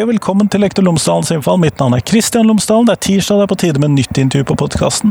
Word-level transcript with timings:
Hei 0.00 0.06
og 0.06 0.14
velkommen 0.14 0.48
til 0.48 0.62
Lektor 0.64 0.80
Lomsdalens 0.80 1.28
innfall. 1.34 1.58
Mitt 1.60 1.76
navn 1.76 1.92
er 1.92 2.00
Kristian 2.00 2.46
Lomsdalen. 2.48 2.86
Det 2.88 2.94
er 2.94 3.00
tirsdag, 3.04 3.36
det 3.36 3.44
er 3.44 3.48
på 3.50 3.56
tide 3.60 3.80
med 3.82 3.90
nytt 3.98 4.16
intervju 4.22 4.46
på 4.48 4.54
podkasten. 4.62 5.10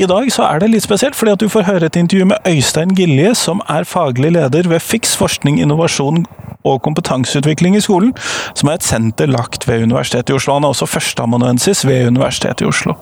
I 0.00 0.06
dag 0.08 0.30
så 0.32 0.46
er 0.46 0.62
det 0.62 0.70
litt 0.72 0.86
spesielt, 0.86 1.18
fordi 1.18 1.34
at 1.34 1.42
du 1.42 1.50
får 1.52 1.66
høre 1.66 1.90
et 1.90 1.98
intervju 2.00 2.30
med 2.30 2.48
Øystein 2.48 2.94
Gilje, 2.96 3.34
som 3.36 3.60
er 3.68 3.84
faglig 3.84 4.30
leder 4.32 4.70
ved 4.72 4.80
Fiks 4.80 5.12
forskning, 5.20 5.58
innovasjon 5.60 6.24
og 6.64 6.80
kompetanseutvikling 6.80 7.76
i 7.76 7.84
skolen, 7.84 8.14
som 8.56 8.72
er 8.72 8.80
et 8.80 8.88
senter 8.88 9.28
lagt 9.28 9.68
ved 9.68 9.84
Universitetet 9.84 10.32
i 10.32 10.38
Oslo. 10.38 10.56
Han 10.56 10.64
er 10.64 10.72
også 10.72 10.88
førsteamanuensis 10.88 11.84
ved 11.84 12.08
Universitetet 12.14 12.64
i 12.64 12.70
Oslo. 12.72 12.96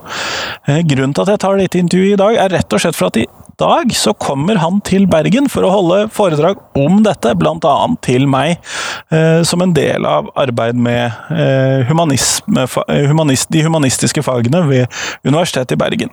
Eh, 0.66 0.83
grunnen 0.83 1.15
til 1.15 1.28
at 1.28 1.37
jeg 1.37 1.45
tar 1.47 1.62
dette 1.62 1.78
intervjuet 1.78 2.16
i 2.16 2.23
dag, 2.24 2.41
er 2.42 2.56
rett 2.59 2.74
og 2.74 2.83
slett 2.83 2.98
for 2.98 3.12
at 3.12 3.23
i 3.23 3.28
dag 3.60 3.92
så 3.96 4.14
kommer 4.16 4.59
han 4.60 4.80
til 4.87 5.06
Bergen 5.10 5.48
for 5.52 5.66
å 5.66 5.73
holde 5.73 5.98
foredrag 6.14 6.60
om 6.78 7.02
dette, 7.05 7.34
bl.a. 7.38 7.74
til 8.05 8.27
meg, 8.30 8.56
eh, 9.12 9.42
som 9.46 9.62
en 9.64 9.74
del 9.77 10.06
av 10.09 10.30
arbeid 10.41 10.78
med 10.80 11.12
eh, 11.34 11.84
eh, 11.84 11.91
humanist, 11.91 13.51
de 13.52 13.65
humanistiske 13.66 14.24
fagene 14.24 14.65
ved 14.68 15.01
Universitetet 15.27 15.77
i 15.77 15.80
Bergen. 15.80 16.12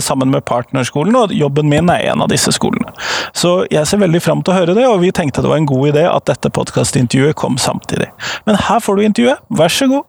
Sammen 0.00 0.30
med 0.32 0.46
partnerskolen, 0.48 1.16
og 1.18 1.34
jobben 1.36 1.68
min 1.68 1.90
er 1.92 2.08
en 2.10 2.24
av 2.24 2.30
disse 2.32 2.54
skolene. 2.56 2.94
Så 3.36 3.58
jeg 3.72 3.84
ser 3.88 4.00
veldig 4.00 4.22
fram 4.24 4.42
til 4.42 4.54
å 4.54 4.60
høre 4.62 4.76
det, 4.78 4.86
og 4.88 5.02
vi 5.04 5.12
tenkte 5.14 5.44
det 5.44 5.52
var 5.52 5.60
en 5.60 5.68
god 5.68 5.92
idé 5.92 6.06
at 6.08 6.28
dette 6.30 6.52
podkastintervjuet 6.56 7.36
kom 7.36 7.60
samtidig. 7.60 8.08
Men 8.48 8.60
her 8.68 8.80
får 8.80 8.96
du 8.96 9.08
intervjuet, 9.10 9.48
vær 9.60 9.72
så 9.72 9.90
god! 9.92 10.08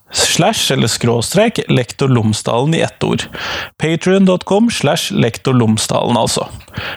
slash 0.11 0.71
eller 0.73 0.91
skråstrek 0.91 1.63
lektor 1.71 2.11
Lomsdalen 2.11 2.75
i 2.77 2.83
ett 2.85 3.03
ord. 3.03 3.25
Patrion.com 3.81 4.71
slash 4.71 5.11
lektor 5.15 5.53
Lomsdalen, 5.57 6.17
altså. 6.17 6.47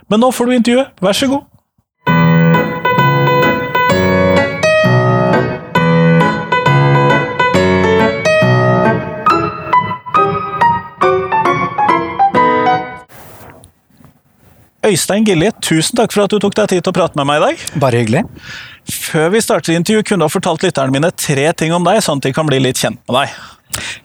Men 0.09 0.25
nå 0.25 0.33
får 0.35 0.51
du 0.51 0.57
intervjuet, 0.59 0.95
vær 1.05 1.17
så 1.17 1.31
god! 1.33 1.54
Øystein 14.85 15.25
Gilje, 15.25 15.49
tusen 15.65 15.97
takk 15.97 16.13
for 16.13 16.27
at 16.27 16.33
du 16.35 16.41
tok 16.43 16.55
deg 16.59 16.69
tid 16.69 16.85
til 16.85 16.93
å 16.93 16.97
prate 16.97 17.17
med 17.17 17.29
meg 17.29 17.41
i 17.41 17.45
dag. 17.45 17.61
Bare 17.81 18.01
hyggelig. 18.03 18.25
Før 18.93 19.31
vi 19.33 19.41
starter 19.41 19.73
intervjuet, 19.79 20.05
kunne 20.09 20.25
du 20.25 20.29
ha 20.29 20.33
fortalt 20.33 20.67
lytterne 20.67 20.93
mine 20.93 21.09
tre 21.17 21.47
ting 21.57 21.73
om 21.73 21.87
deg, 21.87 22.03
sånn 22.05 22.21
at 22.21 22.29
de 22.29 22.35
kan 22.37 22.49
bli 22.49 22.59
litt 22.61 22.81
kjent 22.83 23.01
med 23.09 23.17
deg. 23.23 23.39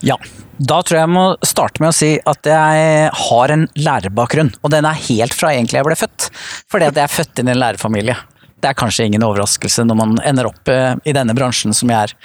Ja. 0.08 0.16
Da 0.60 0.82
tror 0.84 0.98
jeg 0.98 1.06
jeg 1.06 1.12
må 1.16 1.26
starte 1.48 1.84
med 1.84 1.92
å 1.92 1.96
si 1.96 2.14
at 2.28 2.48
jeg 2.48 3.12
har 3.16 3.54
en 3.54 3.68
lærerbakgrunn. 3.80 4.54
Og 4.64 4.74
den 4.74 4.88
er 4.88 5.04
helt 5.08 5.36
fra 5.36 5.54
egentlig 5.56 5.80
jeg 5.80 5.88
ble 5.88 6.00
født. 6.00 6.30
Fordi 6.72 6.90
at 6.90 7.00
jeg 7.00 7.08
er 7.08 7.14
født 7.14 7.40
inn 7.40 7.52
i 7.52 7.54
en 7.54 7.62
lærerfamilie. 7.62 8.16
Det 8.60 8.72
er 8.72 8.80
kanskje 8.80 9.08
ingen 9.08 9.24
overraskelse 9.24 9.86
når 9.88 10.00
man 10.00 10.18
ender 10.28 10.50
opp 10.50 10.72
eh, 10.72 10.98
i 11.08 11.16
denne 11.16 11.36
bransjen 11.36 11.76
som 11.76 11.92
jeg 11.92 12.10
er. 12.10 12.16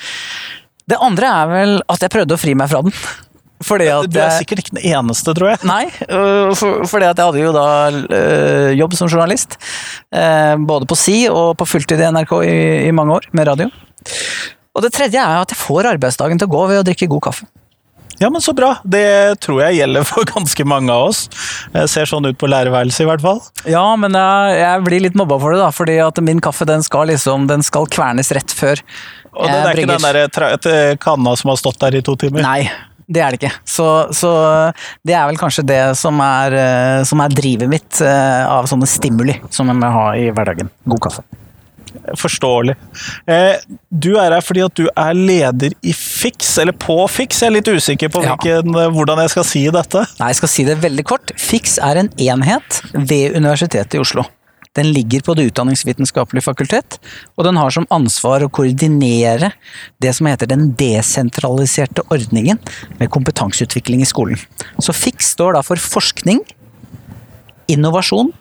Det 0.91 0.99
andre 1.03 1.31
er 1.31 1.53
vel 1.53 1.79
at 1.91 2.03
jeg 2.03 2.15
prøvde 2.15 2.35
å 2.35 2.43
fri 2.43 2.57
meg 2.59 2.71
fra 2.71 2.83
den. 2.87 2.95
Fordi 3.63 3.87
at 3.93 4.11
du 4.11 4.19
er 4.19 4.35
sikkert 4.35 4.65
ikke 4.65 4.75
den 4.77 4.85
eneste, 4.91 5.35
tror 5.37 5.53
jeg. 5.53 5.63
Nei, 5.69 5.85
øh, 6.09 6.53
for, 6.59 6.85
fordi 6.91 7.07
at 7.07 7.19
jeg 7.21 7.31
hadde 7.31 7.45
jo 7.45 7.53
da 7.55 7.67
øh, 8.19 8.71
jobb 8.81 8.97
som 8.99 9.11
journalist. 9.11 9.59
Øh, 10.15 10.57
både 10.67 10.89
på 10.91 10.99
Si 10.99 11.25
og 11.31 11.55
på 11.61 11.69
fulltid 11.69 12.03
i 12.03 12.13
NRK 12.13 12.35
i, 12.43 12.57
i 12.89 12.95
mange 12.95 13.21
år, 13.21 13.29
med 13.33 13.49
radio. 13.49 13.71
Og 14.75 14.83
det 14.83 14.93
tredje 14.93 15.21
er 15.23 15.45
at 15.45 15.55
jeg 15.55 15.61
får 15.61 15.95
arbeidsdagen 15.95 16.41
til 16.41 16.51
å 16.51 16.57
gå 16.57 16.65
ved 16.73 16.83
å 16.83 16.87
drikke 16.87 17.09
god 17.11 17.29
kaffe. 17.31 17.47
Ja, 18.19 18.29
men 18.31 18.43
så 18.43 18.53
bra. 18.55 18.77
Det 18.87 19.41
tror 19.43 19.61
jeg 19.65 19.81
gjelder 19.81 20.07
for 20.07 20.27
ganske 20.35 20.67
mange 20.69 20.95
av 20.95 21.11
oss. 21.11 21.27
Jeg 21.75 21.91
ser 21.91 22.11
sånn 22.11 22.29
ut 22.29 22.39
på 22.39 22.51
lærerværelset, 22.51 23.05
i 23.07 23.09
hvert 23.09 23.25
fall. 23.25 23.43
Ja, 23.71 23.85
men 23.99 24.15
jeg, 24.19 24.55
jeg, 24.61 24.85
blir 24.87 25.05
litt 25.09 25.19
mobba 25.19 25.39
for 25.43 25.55
det, 25.55 25.63
da. 25.63 25.71
Fordi 25.75 25.99
at 26.05 26.21
min 26.23 26.43
kaffe 26.45 26.67
den 26.69 26.85
skal 26.87 27.11
liksom, 27.11 27.49
den 27.51 27.65
skal 27.67 27.89
kvernes 27.91 28.31
rett 28.35 28.55
før. 28.55 28.83
Og 29.35 29.49
det, 29.49 29.55
det 29.55 29.71
er 29.71 29.83
ikke 29.83 29.95
den 29.97 30.59
der 30.67 30.99
kanna 31.03 31.35
som 31.39 31.51
har 31.51 31.59
stått 31.59 31.81
der 31.83 31.99
i 31.99 32.03
to 32.07 32.15
timer? 32.19 32.45
Nei, 32.45 32.69
det 33.07 33.21
er 33.21 33.35
det 33.35 33.41
ikke. 33.41 33.53
Så, 33.69 33.87
så, 34.17 34.33
det 35.05 35.17
er 35.17 35.29
vel 35.29 35.39
kanskje 35.41 35.67
det 35.69 35.81
som 36.01 36.21
er, 36.25 36.59
eh, 36.59 37.01
som 37.09 37.21
er 37.25 37.35
drivet 37.37 37.71
mitt 37.71 38.01
eh, 38.05 38.45
av 38.49 38.69
sånne 38.71 38.89
stimuli 38.89 39.39
som 39.53 39.71
jeg 39.71 39.81
må 39.81 39.91
ha 39.93 40.11
i 40.19 40.31
hverdagen. 40.35 40.71
God 40.89 41.03
kaffe. 41.05 41.25
Forståelig. 42.19 42.75
Eh, 43.31 43.61
du 43.89 44.15
er 44.19 44.35
her 44.35 44.45
fordi 44.45 44.65
at 44.65 44.77
du 44.79 44.87
er 44.89 45.15
leder 45.15 45.77
i 45.87 45.95
Fiks, 45.95 46.57
eller 46.63 46.77
på 46.77 46.97
Fiks. 47.13 47.43
Jeg 47.43 47.53
er 47.53 47.57
litt 47.59 47.71
usikker 47.71 48.13
på 48.13 48.25
hvilken, 48.25 48.73
hvordan 48.97 49.23
jeg 49.25 49.35
skal 49.37 49.47
si 49.49 49.67
dette. 49.75 50.07
Nei, 50.21 50.33
jeg 50.33 50.41
skal 50.43 50.53
si 50.57 50.67
det 50.69 50.81
veldig 50.83 51.07
kort. 51.07 51.35
Fiks 51.41 51.79
er 51.83 52.03
en 52.03 52.11
enhet 52.19 52.81
ved 52.95 53.37
Universitetet 53.37 53.99
i 53.99 54.03
Oslo. 54.03 54.27
Den 54.75 54.91
ligger 54.93 55.23
på 55.23 55.35
Det 55.39 55.47
utdanningsvitenskapelige 55.51 56.45
fakultet, 56.45 56.99
og 57.39 57.47
den 57.47 57.59
har 57.61 57.71
som 57.71 57.87
ansvar 57.95 58.43
å 58.43 58.51
koordinere 58.51 59.53
det 60.03 60.15
som 60.17 60.27
heter 60.27 60.51
den 60.51 60.73
desentraliserte 60.79 62.03
ordningen 62.11 62.59
med 62.99 63.13
kompetanseutvikling 63.15 64.03
i 64.03 64.09
skolen. 64.09 64.41
Så 64.83 64.95
FIX 64.95 65.31
står 65.37 65.55
da 65.55 65.63
for 65.67 65.79
forskning, 65.79 66.43
innovasjon, 67.71 68.33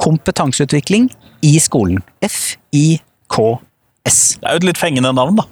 kompetanseutvikling 0.00 1.10
i 1.44 1.56
skolen. 1.62 2.00
F-I-K-S. 2.22 4.22
Det 4.38 4.48
er 4.48 4.56
jo 4.56 4.62
et 4.62 4.70
litt 4.70 4.80
fengende 4.80 5.12
navn, 5.16 5.42
da. 5.42 5.48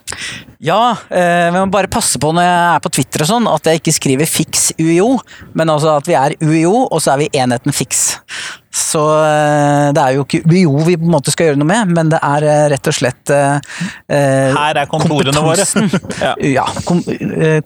Ja, 0.62 0.94
eh, 1.10 1.50
vi 1.50 1.59
må 1.59 1.66
bare 1.75 1.91
passe 1.91 2.21
på 2.22 2.31
når 2.31 2.47
jeg 2.47 2.66
er 2.71 2.82
på 2.84 2.91
Twitter 2.94 3.25
og 3.25 3.32
sånn, 3.32 3.48
at 3.50 3.66
jeg 3.66 3.81
ikke 3.81 3.98
skriver 3.98 4.31
fiks 4.31 4.69
UiO, 4.78 5.16
men 5.59 5.72
altså 5.72 5.97
at 5.98 6.06
vi 6.06 6.15
er 6.15 6.37
UiO, 6.38 6.87
og 6.87 7.03
så 7.03 7.16
er 7.16 7.25
vi 7.25 7.32
enheten 7.34 7.75
FIX. 7.75 8.04
Så 8.72 9.03
eh, 9.21 9.91
det 9.93 10.00
er 10.00 10.16
jo 10.16 10.25
ikke 10.25 10.41
UiO 10.49 10.81
vi 10.87 10.97
på 10.97 11.05
en 11.05 11.12
måte 11.12 11.33
skal 11.34 11.50
gjøre 11.50 11.60
noe 11.60 11.69
med, 11.69 11.93
men 11.93 12.12
det 12.12 12.21
er 12.25 12.47
eh, 12.49 12.65
rett 12.72 12.88
og 12.88 12.97
slett 12.97 13.33
Her 13.33 14.81
er 14.81 14.88
kontorene 14.88 15.44
våre. 15.44 15.66
ja. 16.24 16.33
ja. 16.41 16.66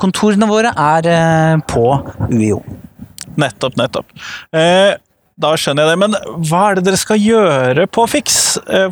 Kontorene 0.00 0.50
våre 0.50 0.75
er 0.75 1.62
på 1.70 1.87
UiO. 2.32 2.61
Nettopp, 3.37 3.76
nettopp. 3.79 4.11
Da 5.37 5.50
skjønner 5.61 5.85
jeg 5.85 5.93
det, 5.93 5.97
men 6.00 6.17
hva 6.49 6.62
er 6.70 6.79
det 6.79 6.87
dere 6.87 6.99
skal 6.99 7.20
gjøre 7.20 7.85
på 7.93 8.06
Fiks? 8.08 8.38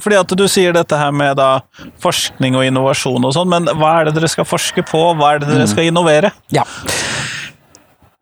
Fordi 0.04 0.18
at 0.18 0.34
du 0.36 0.44
sier 0.50 0.74
dette 0.76 0.98
her 1.00 1.14
med 1.16 1.38
da 1.40 1.64
forskning 2.04 2.58
og 2.60 2.66
innovasjon 2.68 3.24
og 3.24 3.32
sånn, 3.32 3.48
men 3.48 3.70
hva 3.80 3.94
er 4.02 4.10
det 4.10 4.18
dere 4.18 4.28
skal 4.28 4.46
forske 4.46 4.84
på? 4.84 5.06
Hva 5.16 5.32
er 5.32 5.42
det 5.42 5.48
dere 5.54 5.70
skal 5.70 5.88
innovere? 5.88 6.34
Ja. 6.52 6.66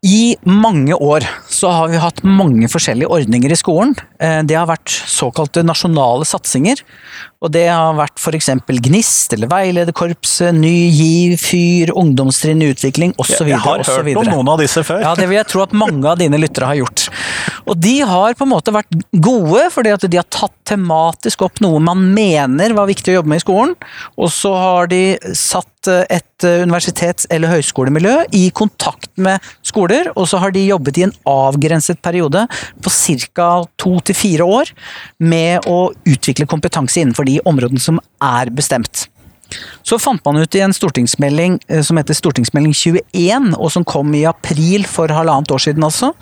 I 0.06 0.36
mange 0.46 0.94
år 0.94 1.26
så 1.62 1.70
har 1.70 1.92
vi 1.92 2.00
hatt 2.02 2.24
mange 2.26 2.66
forskjellige 2.70 3.10
ordninger 3.14 3.52
i 3.54 3.58
skolen. 3.58 3.94
Det 4.18 4.56
har 4.56 4.66
vært 4.66 4.90
såkalte 4.90 5.62
nasjonale 5.66 6.26
satsinger. 6.26 6.82
Og 7.42 7.50
det 7.50 7.64
har 7.66 7.96
vært 7.98 8.20
f.eks. 8.22 8.50
Gnist 8.86 9.34
eller 9.34 9.50
Veilederkorpset, 9.50 10.54
Ny 10.54 10.74
GIV, 10.94 11.34
Fyr, 11.42 11.92
Ungdomstrinn 11.98 12.62
i 12.62 12.70
utvikling 12.70 13.14
osv. 13.18 13.48
Jeg 13.50 13.58
har 13.64 13.82
hørt 13.82 14.12
om 14.14 14.30
noen 14.30 14.52
av 14.54 14.62
disse 14.62 14.84
før. 14.86 15.02
Ja, 15.02 15.16
Det 15.18 15.26
vil 15.30 15.40
jeg 15.40 15.50
tro 15.50 15.64
at 15.64 15.74
mange 15.74 16.06
av 16.06 16.20
dine 16.22 16.38
lyttere 16.38 16.70
har 16.70 16.78
gjort. 16.78 17.08
Og 17.66 17.78
de 17.82 17.96
har 18.06 18.38
på 18.38 18.46
en 18.46 18.52
måte 18.52 18.74
vært 18.74 18.94
gode, 19.10 19.66
fordi 19.74 19.94
at 19.94 20.06
de 20.06 20.20
har 20.20 20.28
tatt 20.30 20.54
tematisk 20.68 21.42
opp 21.46 21.58
noe 21.62 21.82
man 21.82 22.04
mener 22.14 22.74
var 22.76 22.86
viktig 22.90 23.12
å 23.12 23.18
jobbe 23.18 23.32
med 23.32 23.42
i 23.42 23.44
skolen, 23.44 23.74
og 24.16 24.30
så 24.32 24.52
har 24.54 24.90
de 24.92 25.02
satt 25.36 25.90
eh, 25.90 26.04
et 26.18 26.46
eh, 26.46 26.62
universitets- 26.62 27.26
eller 27.30 27.50
høyskolemiljø 27.56 28.14
i 28.38 28.44
kontakt 28.54 29.10
med 29.18 29.42
skoler, 29.66 30.12
og 30.14 30.30
så 30.30 30.40
har 30.42 30.54
de 30.54 30.62
jobbet 30.68 31.00
i 31.00 31.06
en 31.08 31.14
avgrenset 31.52 32.02
periode 32.02 32.46
på 32.82 32.94
ca. 33.34 33.50
to 33.76 33.98
til 34.00 34.14
fire 34.16 34.46
år 34.46 34.72
med 35.18 35.66
å 35.66 35.90
utvikle 36.06 36.46
kompetanse 36.46 37.00
innenfor 37.02 37.26
de 37.28 37.32
de 37.32 37.40
områdene 37.48 37.82
som 37.82 38.00
er 38.22 38.52
bestemt. 38.54 39.08
Så 39.84 39.98
fant 40.00 40.22
man 40.24 40.38
ut 40.40 40.54
i 40.56 40.62
en 40.64 40.72
stortingsmelding 40.72 41.58
eh, 41.68 41.82
som 41.84 41.98
heter 42.00 42.16
Stortingsmelding 42.16 42.72
21, 42.72 43.50
og 43.58 43.68
som 43.74 43.84
kom 43.84 44.14
i 44.16 44.22
april 44.24 44.86
for 44.88 45.12
halvannet 45.12 45.52
år 45.52 45.60
siden 45.60 45.84
altså. 45.84 46.14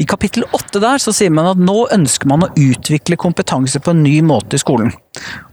I 0.00 0.06
kapittel 0.08 0.46
8 0.56 0.80
der 0.80 1.02
så 1.02 1.12
sier 1.12 1.34
man 1.34 1.50
at 1.50 1.60
nå 1.60 1.82
ønsker 1.92 2.30
man 2.30 2.46
å 2.46 2.52
utvikle 2.56 3.20
kompetanse 3.20 3.82
på 3.84 3.92
en 3.92 4.00
ny 4.06 4.14
måte 4.24 4.56
i 4.56 4.62
skolen. 4.62 4.94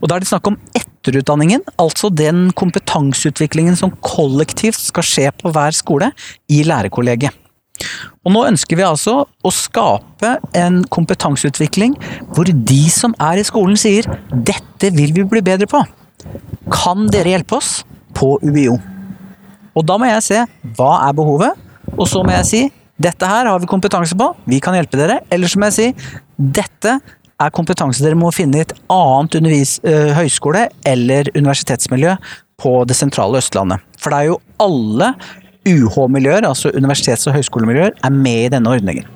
Og 0.00 0.08
da 0.08 0.16
er 0.16 0.24
det 0.24 0.30
snakk 0.30 0.48
om 0.48 0.56
etterutdanningen, 0.78 1.66
altså 1.76 2.08
den 2.08 2.46
kompetanseutviklingen 2.56 3.76
som 3.76 3.92
kollektivt 4.00 4.80
skal 4.80 5.04
skje 5.04 5.28
på 5.36 5.52
hver 5.52 5.76
skole 5.76 6.14
i 6.48 6.62
lærerkollegiet. 6.64 7.36
Og 8.26 8.34
nå 8.34 8.44
ønsker 8.50 8.78
vi 8.78 8.86
altså 8.86 9.20
å 9.24 9.52
skape 9.54 10.34
en 10.58 10.82
kompetanseutvikling 10.92 11.96
hvor 12.34 12.48
de 12.48 12.80
som 12.92 13.14
er 13.22 13.40
i 13.40 13.46
skolen 13.46 13.78
sier 13.78 14.08
'dette 14.32 14.92
vil 14.96 15.14
vi 15.16 15.24
bli 15.24 15.42
bedre 15.44 15.68
på'. 15.70 15.84
Kan 16.72 17.06
dere 17.12 17.36
hjelpe 17.36 17.56
oss 17.56 17.84
på 18.14 18.38
UiO? 18.42 18.78
Og 19.76 19.86
da 19.86 19.98
må 19.98 20.08
jeg 20.10 20.24
se 20.26 20.42
hva 20.76 20.92
er 21.06 21.14
behovet, 21.14 21.54
og 21.94 22.06
så 22.10 22.24
må 22.26 22.34
jeg 22.34 22.48
si 22.48 22.62
dette 22.98 23.26
her 23.30 23.46
har 23.46 23.60
vi 23.62 23.70
kompetanse 23.70 24.16
på, 24.18 24.32
vi 24.50 24.58
kan 24.58 24.74
hjelpe 24.74 24.98
dere. 24.98 25.20
Eller 25.30 25.46
så 25.46 25.60
må 25.60 25.68
jeg 25.70 25.76
si 25.76 26.10
dette 26.36 26.96
er 27.38 27.54
kompetanse 27.54 28.02
dere 28.02 28.18
må 28.18 28.32
finne 28.34 28.58
i 28.58 28.64
et 28.64 28.74
annet 28.90 29.36
undervis, 29.38 29.78
øh, 29.86 30.10
høyskole 30.18 30.66
eller 30.86 31.30
universitetsmiljø 31.36 32.16
på 32.58 32.72
det 32.90 32.96
sentrale 32.98 33.38
Østlandet. 33.38 33.84
For 34.02 34.10
det 34.10 34.18
er 34.18 34.30
jo 34.32 34.40
alle 34.58 35.12
UH-miljøer, 35.68 36.46
altså 36.48 36.72
universitets- 36.74 37.28
og 37.28 37.36
høyskolemiljøer, 37.36 37.96
er 38.04 38.14
med 38.14 38.46
i 38.46 38.52
denne 38.56 38.72
ordningen. 38.72 39.06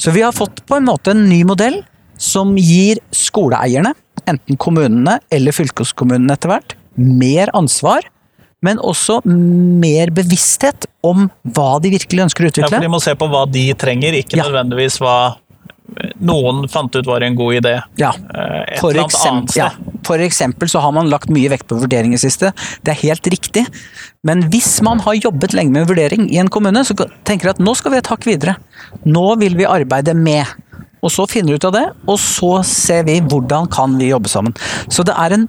Så 0.00 0.12
vi 0.14 0.22
har 0.24 0.32
fått 0.32 0.62
på 0.66 0.78
en 0.78 0.86
måte 0.88 1.12
en 1.12 1.26
ny 1.28 1.42
modell 1.48 1.82
som 2.20 2.54
gir 2.60 3.00
skoleeierne, 3.16 3.92
enten 4.28 4.58
kommunene 4.60 5.18
eller 5.32 5.56
fylkeskommunene 5.56 6.36
etter 6.36 6.52
hvert, 6.52 6.74
mer 7.00 7.52
ansvar, 7.56 8.04
men 8.64 8.80
også 8.84 9.20
mer 9.24 10.10
bevissthet 10.12 10.84
om 11.06 11.30
hva 11.48 11.78
de 11.80 11.94
virkelig 11.94 12.26
ønsker 12.26 12.44
å 12.44 12.50
utvikle. 12.50 12.68
Ja, 12.68 12.76
for 12.76 12.84
de 12.84 12.92
må 12.92 13.00
se 13.00 13.14
på 13.16 13.28
hva 13.32 13.46
de 13.48 13.70
trenger, 13.80 14.16
ikke 14.20 14.36
Ja. 14.36 14.44
nødvendigvis 14.44 14.98
hva 15.00 15.36
noen 16.20 16.66
fant 16.70 16.94
ut 16.96 17.06
var 17.08 17.24
en 17.24 17.36
god 17.38 17.58
idé. 17.60 17.74
Ja. 18.00 18.12
Eh, 18.34 18.78
For 18.80 18.96
eksempel, 18.98 19.56
ja, 19.58 19.70
for 20.06 20.22
eksempel 20.22 20.70
så 20.70 20.82
har 20.84 20.94
man 20.96 21.10
lagt 21.12 21.32
mye 21.32 21.50
vekt 21.52 21.68
på 21.70 21.78
vurdering 21.80 22.14
i 22.16 22.20
siste. 22.20 22.52
Det 22.84 22.94
er 22.94 23.02
helt 23.04 23.26
riktig. 23.32 23.66
Men 24.26 24.44
hvis 24.52 24.80
man 24.86 25.00
har 25.04 25.18
jobbet 25.18 25.56
lenge 25.56 25.74
med 25.74 25.88
vurdering 25.88 26.28
i 26.30 26.40
en 26.42 26.50
kommune, 26.52 26.84
så 26.84 26.96
tenker 27.24 27.50
jeg 27.50 27.58
at 27.58 27.64
nå 27.64 27.74
skal 27.78 27.94
vi 27.94 28.00
et 28.02 28.12
hakk 28.12 28.26
videre. 28.28 28.56
Nå 29.08 29.26
vil 29.40 29.56
vi 29.58 29.68
arbeide 29.68 30.14
med. 30.16 30.46
Og 31.00 31.12
så 31.14 31.24
finner 31.30 31.54
vi 31.54 31.60
ut 31.60 31.68
av 31.70 31.76
det, 31.76 31.86
og 32.06 32.18
så 32.20 32.58
ser 32.66 33.06
vi 33.08 33.20
hvordan 33.24 33.70
kan 33.72 33.96
vi 33.96 34.10
jobbe 34.10 34.28
sammen. 34.28 34.56
Så 34.92 35.04
det 35.08 35.16
er 35.16 35.36
en 35.36 35.46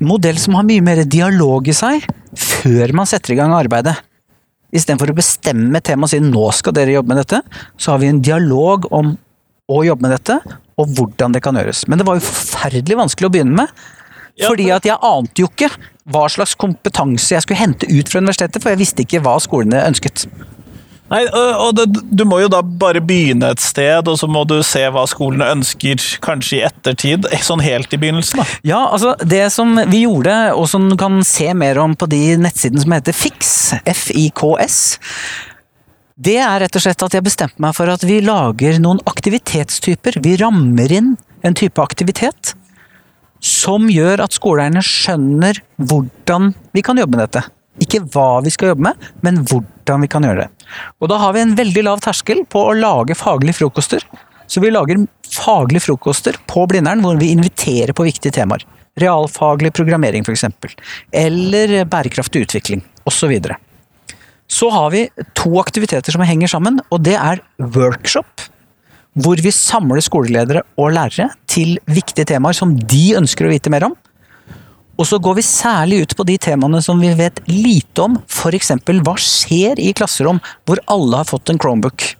modell 0.00 0.38
som 0.40 0.56
har 0.56 0.66
mye 0.66 0.84
mer 0.84 1.02
dialog 1.04 1.68
i 1.68 1.76
seg 1.76 2.06
før 2.38 2.94
man 2.96 3.08
setter 3.08 3.34
i 3.34 3.38
gang 3.40 3.52
arbeidet. 3.56 3.96
Istedenfor 4.72 5.12
å 5.12 5.16
bestemme 5.16 5.80
temaet 5.84 6.10
og 6.10 6.12
si 6.12 6.20
nå 6.24 6.44
skal 6.56 6.76
dere 6.76 6.96
jobbe 6.98 7.12
med 7.12 7.22
dette, 7.22 7.40
så 7.80 7.94
har 7.94 8.02
vi 8.02 8.10
en 8.12 8.22
dialog 8.24 8.88
om 8.92 9.14
å 9.68 9.84
jobbe 9.84 10.06
med 10.06 10.16
dette, 10.16 10.38
og 10.78 10.92
hvordan 10.96 11.34
det 11.34 11.42
kan 11.44 11.58
gjøres. 11.58 11.84
Men 11.88 12.00
det 12.00 12.06
var 12.08 12.18
jo 12.18 12.26
forferdelig 12.26 12.98
vanskelig 12.98 13.28
å 13.28 13.32
begynne 13.34 13.64
med. 13.64 13.86
Fordi 14.38 14.68
at 14.70 14.86
jeg 14.86 15.02
ante 15.02 15.42
jo 15.42 15.48
ikke 15.50 15.72
hva 16.08 16.28
slags 16.30 16.54
kompetanse 16.58 17.34
jeg 17.34 17.44
skulle 17.44 17.60
hente 17.60 17.88
ut 17.90 18.08
fra 18.08 18.22
universitetet, 18.22 18.62
for 18.62 18.72
jeg 18.72 18.80
visste 18.80 19.04
ikke 19.04 19.20
hva 19.24 19.34
skolene 19.42 19.82
ønsket. 19.88 20.28
Nei, 21.08 21.22
og 21.32 21.70
det, 21.78 21.86
Du 22.12 22.24
må 22.28 22.40
jo 22.42 22.50
da 22.52 22.60
bare 22.62 23.00
begynne 23.04 23.52
et 23.54 23.62
sted, 23.64 24.08
og 24.08 24.18
så 24.20 24.28
må 24.30 24.42
du 24.48 24.58
se 24.66 24.82
hva 24.92 25.06
skolene 25.08 25.48
ønsker, 25.54 26.02
kanskje 26.24 26.58
i 26.58 26.64
ettertid. 26.68 27.28
Sånn 27.48 27.64
helt 27.64 27.92
i 27.92 28.00
begynnelsen, 28.00 28.42
da. 28.42 28.58
Ja, 28.66 28.82
altså 28.92 29.14
Det 29.24 29.46
som 29.54 29.72
vi 29.88 30.04
gjorde, 30.04 30.36
og 30.54 30.68
som 30.70 30.90
du 30.90 30.98
kan 31.00 31.22
se 31.26 31.50
mer 31.56 31.80
om 31.82 31.96
på 31.98 32.08
de 32.12 32.36
nettsidene 32.40 32.84
som 32.84 32.96
heter 32.96 33.16
FIX, 33.16 33.54
F-I-K-S, 33.88 34.78
det 36.18 36.38
er 36.42 36.58
rett 36.64 36.74
og 36.74 36.82
slett 36.82 37.02
at 37.06 37.14
jeg 37.14 37.22
bestemte 37.22 37.62
meg 37.62 37.76
for 37.76 37.90
at 37.92 38.02
vi 38.06 38.18
lager 38.24 38.80
noen 38.82 38.98
aktivitetstyper. 39.06 40.18
Vi 40.24 40.34
rammer 40.40 40.90
inn 40.90 41.12
en 41.46 41.54
type 41.54 41.78
aktivitet 41.78 42.56
som 43.38 43.86
gjør 43.86 44.24
at 44.24 44.34
skoleeierne 44.34 44.82
skjønner 44.82 45.60
hvordan 45.78 46.50
vi 46.74 46.82
kan 46.82 46.98
jobbe 46.98 47.14
med 47.14 47.22
dette. 47.28 47.44
Ikke 47.78 48.02
hva 48.10 48.40
vi 48.42 48.50
skal 48.50 48.72
jobbe 48.72 48.88
med, 48.88 49.04
men 49.22 49.44
hvordan 49.46 50.02
vi 50.02 50.10
kan 50.10 50.26
gjøre 50.26 50.42
det. 50.42 50.66
Og 50.98 51.12
da 51.12 51.20
har 51.22 51.36
vi 51.36 51.44
en 51.44 51.54
veldig 51.60 51.86
lav 51.86 52.02
terskel 52.02 52.42
på 52.50 52.64
å 52.66 52.74
lage 52.74 53.14
faglige 53.18 53.60
frokoster. 53.60 54.02
Så 54.50 54.58
vi 54.64 54.74
lager 54.74 55.04
faglige 55.30 55.86
frokoster 55.86 56.40
på 56.50 56.66
Blindern 56.66 57.04
hvor 57.04 57.20
vi 57.20 57.30
inviterer 57.36 57.94
på 57.94 58.08
viktige 58.08 58.34
temaer. 58.40 58.66
Realfaglig 58.98 59.70
programmering 59.76 60.26
f.eks. 60.26 60.48
Eller 61.14 61.84
bærekraftig 61.86 62.48
utvikling 62.48 62.82
osv. 63.06 63.38
Så 63.38 63.54
har 64.72 64.90
vi 64.94 65.06
to 65.36 65.52
aktiviteter 65.60 66.14
som 66.14 66.24
henger 66.24 66.50
sammen, 66.50 66.80
og 66.88 67.02
det 67.04 67.16
er 67.20 67.42
workshop. 67.60 68.48
Hvor 69.18 69.40
vi 69.42 69.52
samler 69.52 70.00
skoleledere 70.04 70.62
og 70.78 70.92
lærere 70.94 71.30
til 71.50 71.76
viktige 71.90 72.28
temaer 72.32 72.56
som 72.56 72.74
de 72.78 73.04
ønsker 73.18 73.48
å 73.48 73.52
vite 73.52 73.72
mer 73.72 73.88
om. 73.88 73.96
Og 74.98 75.06
så 75.06 75.18
går 75.22 75.38
vi 75.38 75.46
særlig 75.46 76.00
ut 76.02 76.14
på 76.18 76.26
de 76.26 76.34
temaene 76.42 76.80
som 76.82 76.98
vi 76.98 77.12
vet 77.18 77.38
lite 77.50 78.02
om, 78.02 78.16
f.eks. 78.26 78.72
hva 78.82 79.14
skjer 79.22 79.78
i 79.78 79.92
klasserom 79.94 80.40
hvor 80.66 80.82
alle 80.90 81.20
har 81.20 81.28
fått 81.28 81.52
en 81.52 81.60
Chromebook. 81.60 82.14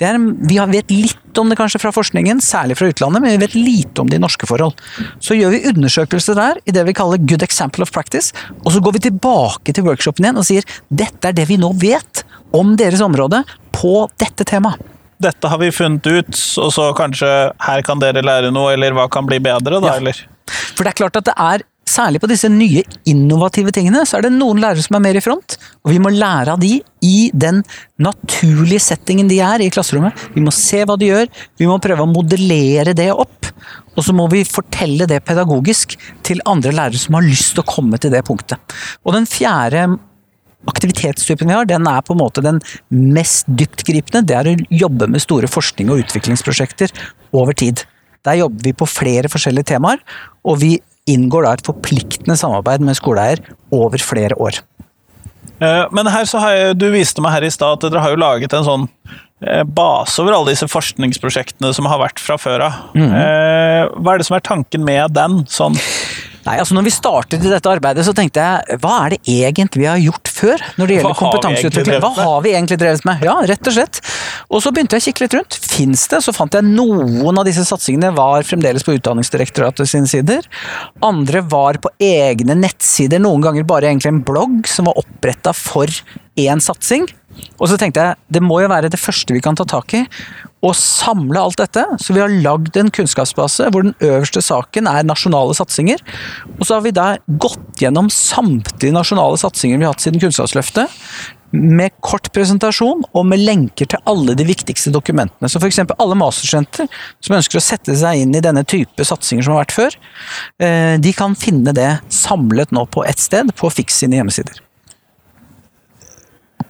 Er, 0.00 0.16
vi 0.48 0.56
vet 0.72 0.92
litt 0.92 1.38
om 1.40 1.50
det 1.52 1.58
kanskje 1.60 1.80
fra 1.82 1.92
forskningen, 1.92 2.38
særlig 2.40 2.78
fra 2.78 2.88
utlandet, 2.88 3.20
men 3.20 3.34
vi 3.34 3.42
vet 3.42 3.56
lite 3.58 4.00
om 4.00 4.08
de 4.08 4.18
norske 4.22 4.48
forhold. 4.48 4.78
Så 5.20 5.36
gjør 5.36 5.52
vi 5.52 5.62
undersøkelser 5.72 6.38
der 6.38 6.60
i 6.64 6.72
det 6.72 6.86
vi 6.88 6.94
kaller 6.96 7.20
good 7.20 7.44
example 7.44 7.84
of 7.84 7.92
practice, 7.92 8.32
og 8.64 8.72
så 8.72 8.80
går 8.80 8.96
vi 8.96 9.04
tilbake 9.10 9.74
til 9.76 9.84
workshopen 9.84 10.24
igjen 10.24 10.40
og 10.40 10.48
sier 10.48 10.64
dette 10.88 11.28
er 11.28 11.36
det 11.36 11.46
vi 11.50 11.60
nå 11.60 11.74
vet 11.82 12.24
om 12.56 12.72
deres 12.80 13.02
område 13.04 13.42
på 13.76 14.08
dette 14.20 14.46
temaet. 14.48 14.80
Dette 15.20 15.50
har 15.52 15.60
vi 15.60 15.68
funnet 15.68 16.06
ut, 16.08 16.32
og 16.64 16.70
så 16.72 16.86
kanskje 16.96 17.28
her 17.60 17.82
kan 17.84 18.00
dere 18.00 18.22
lære 18.24 18.48
noe, 18.56 18.72
eller 18.72 18.96
hva 18.96 19.04
kan 19.12 19.26
bli 19.28 19.36
bedre, 19.44 19.76
da, 19.82 19.90
Ja. 19.92 19.96
eller? 20.00 20.16
For 20.48 20.82
det 20.82 20.94
er 20.94 20.98
klart 21.02 21.18
at 21.20 21.28
det 21.28 21.34
er, 21.36 21.62
særlig 21.90 22.20
på 22.22 22.28
disse 22.30 22.48
nye 22.52 22.84
innovative 23.10 23.72
tingene, 23.74 24.04
så 24.06 24.18
er 24.18 24.26
det 24.26 24.32
noen 24.34 24.60
lærere 24.62 24.84
som 24.84 24.96
er 24.98 25.04
mer 25.04 25.18
i 25.18 25.22
front, 25.24 25.56
og 25.84 25.92
vi 25.94 26.00
må 26.02 26.12
lære 26.14 26.54
av 26.54 26.62
de 26.62 26.76
i 27.04 27.30
den 27.34 27.62
naturlige 28.00 28.82
settingen 28.84 29.30
de 29.30 29.40
er 29.44 29.64
i 29.64 29.70
klasserommet. 29.72 30.28
Vi 30.34 30.44
må 30.44 30.54
se 30.54 30.84
hva 30.86 30.96
de 31.00 31.10
gjør, 31.10 31.30
vi 31.60 31.68
må 31.68 31.80
prøve 31.82 32.06
å 32.06 32.10
modellere 32.10 32.94
det 32.96 33.10
opp, 33.12 33.50
og 33.96 34.04
så 34.06 34.14
må 34.16 34.28
vi 34.32 34.44
fortelle 34.48 35.08
det 35.10 35.22
pedagogisk 35.26 35.96
til 36.26 36.42
andre 36.48 36.72
lærere 36.76 37.00
som 37.00 37.18
har 37.18 37.26
lyst 37.26 37.56
til 37.56 37.64
å 37.64 37.68
komme 37.68 37.98
til 38.00 38.14
det 38.14 38.22
punktet. 38.28 38.78
Og 39.04 39.16
den 39.16 39.28
fjerde 39.28 39.88
aktivitetstypen 40.68 41.48
vi 41.48 41.56
har, 41.56 41.68
den 41.68 41.88
er 41.88 42.02
på 42.04 42.14
en 42.14 42.20
måte 42.20 42.44
den 42.44 42.60
mest 42.90 43.48
dyptgripende. 43.48 44.26
Det 44.28 44.36
er 44.36 44.50
å 44.50 44.58
jobbe 44.82 45.08
med 45.10 45.24
store 45.24 45.48
forskning- 45.50 45.92
og 45.92 46.04
utviklingsprosjekter 46.04 46.92
over 47.32 47.56
tid. 47.56 47.84
Der 48.26 48.42
jobber 48.42 48.68
vi 48.68 48.76
på 48.76 48.88
flere 48.88 49.30
forskjellige 49.32 49.72
temaer, 49.72 50.02
og 50.44 50.60
vi 50.60 50.74
inngår 51.08 51.46
da 51.46 51.54
et 51.56 51.64
forpliktende 51.66 52.36
samarbeid 52.38 52.84
med 52.84 52.98
skoleeier 52.98 53.40
over 53.74 53.98
flere 54.04 54.36
år. 54.40 54.60
Eh, 55.60 55.86
Men 55.92 56.06
her 56.12 56.24
så 56.28 56.40
har 56.42 56.54
jeg, 56.56 56.78
du 56.80 56.88
viste 56.92 57.20
meg 57.24 57.32
her 57.38 57.44
i 57.48 57.52
stad 57.52 57.78
at 57.78 57.90
dere 57.90 58.04
har 58.04 58.14
jo 58.14 58.20
laget 58.20 58.52
en 58.56 58.64
sånn 58.66 58.86
eh, 59.44 59.62
base 59.64 60.20
over 60.22 60.36
alle 60.36 60.54
disse 60.54 60.68
forskningsprosjektene 60.70 61.72
som 61.76 61.88
har 61.90 62.00
vært 62.00 62.20
fra 62.22 62.38
før 62.40 62.66
av. 62.68 62.80
Eh, 62.96 63.84
Hva 64.00 64.14
er 64.14 64.22
det 64.22 64.28
som 64.28 64.36
er 64.38 64.44
tanken 64.46 64.84
med 64.86 65.16
den? 65.16 65.42
Sånn, 65.50 65.76
Nei, 66.40 66.54
altså 66.56 66.72
når 66.72 66.86
vi 66.86 66.92
startet 66.94 67.42
i 67.44 67.50
dette 67.52 67.68
arbeidet, 67.68 68.00
så 68.06 68.14
tenkte 68.16 68.40
jeg 68.40 68.78
hva 68.80 68.94
er 69.04 69.12
det 69.12 69.18
egentlig 69.28 69.82
vi 69.82 69.88
har 69.90 70.00
gjort 70.00 70.30
før 70.32 70.62
når 70.80 70.88
det 70.88 70.94
gjelder 70.96 71.18
kompetanseutvikling? 71.18 71.98
Hva 72.00 72.12
har 72.16 72.40
vi 72.46 72.54
egentlig 72.54 72.78
drevet 72.80 73.04
med? 73.04 73.26
Ja, 73.28 73.34
rett 73.50 73.68
og 73.68 73.76
slett. 73.76 74.00
Og 74.48 74.64
så 74.64 74.72
begynte 74.72 74.96
jeg 74.96 75.04
å 75.04 75.06
kikke 75.10 75.26
litt 75.26 75.36
rundt. 75.36 75.58
Fins 75.70 76.06
det? 76.10 76.20
Så 76.24 76.34
fant 76.34 76.54
jeg 76.56 76.66
noen 76.66 77.38
av 77.38 77.46
disse 77.46 77.62
satsingene 77.68 78.10
var 78.16 78.46
fremdeles 78.46 78.84
på 78.86 78.96
Utdanningsdirektoratet 78.96 79.90
sine 79.90 80.10
sider. 80.10 80.46
Andre 81.06 81.44
var 81.46 81.78
på 81.82 81.92
egne 82.02 82.56
nettsider, 82.58 83.22
noen 83.22 83.44
ganger 83.44 83.68
bare 83.68 83.90
egentlig 83.90 84.12
en 84.14 84.24
blogg 84.26 84.68
som 84.70 84.90
var 84.90 84.98
oppretta 85.00 85.54
for 85.56 85.90
én 86.40 86.62
satsing. 86.64 87.06
Og 87.60 87.68
så 87.70 87.76
tenkte 87.78 88.02
jeg 88.02 88.18
det 88.34 88.42
må 88.42 88.60
jo 88.62 88.70
være 88.72 88.90
det 88.90 89.00
første 89.00 89.34
vi 89.36 89.42
kan 89.44 89.58
ta 89.58 89.66
tak 89.68 89.94
i. 89.96 90.04
Å 90.60 90.72
samle 90.76 91.40
alt 91.40 91.60
dette. 91.60 91.84
Så 92.02 92.12
vi 92.16 92.20
har 92.20 92.32
lagd 92.44 92.76
en 92.76 92.90
kunnskapsbase 92.92 93.70
hvor 93.72 93.86
den 93.86 93.94
øverste 94.04 94.42
saken 94.44 94.88
er 94.90 95.06
nasjonale 95.08 95.54
satsinger. 95.56 96.02
Og 96.58 96.66
så 96.66 96.76
har 96.76 96.84
vi 96.84 96.94
da 96.96 97.10
gått 97.40 97.80
gjennom 97.80 98.10
samtlige 98.12 98.96
nasjonale 98.96 99.40
satsinger 99.40 99.80
vi 99.80 99.88
har 99.88 99.94
hatt 99.94 100.04
siden 100.04 100.20
Kunnskapsløftet. 100.20 100.92
Med 101.50 101.96
kort 102.04 102.30
presentasjon 102.34 103.02
og 103.10 103.26
med 103.26 103.42
lenker 103.42 103.90
til 103.90 104.02
alle 104.10 104.36
de 104.38 104.46
viktigste 104.46 104.92
dokumentene. 104.94 105.50
Så 105.50 105.58
f.eks. 105.58 105.82
alle 105.82 106.18
masterstudenter 106.18 106.88
som 107.18 107.36
ønsker 107.40 107.58
å 107.58 107.64
sette 107.64 107.96
seg 107.98 108.22
inn 108.22 108.34
i 108.38 108.44
denne 108.44 108.62
type 108.68 109.06
satsinger 109.06 109.46
som 109.46 109.56
har 109.56 109.64
vært 109.64 109.76
før, 109.76 110.00
eh, 110.62 110.96
de 111.02 111.14
kan 111.16 111.34
finne 111.38 111.74
det 111.76 111.92
samlet 112.14 112.74
nå 112.74 112.86
på 112.94 113.04
ett 113.08 113.22
sted 113.22 113.50
på 113.58 113.72
Fix 113.74 114.02
sine 114.02 114.20
hjemmesider. 114.20 114.62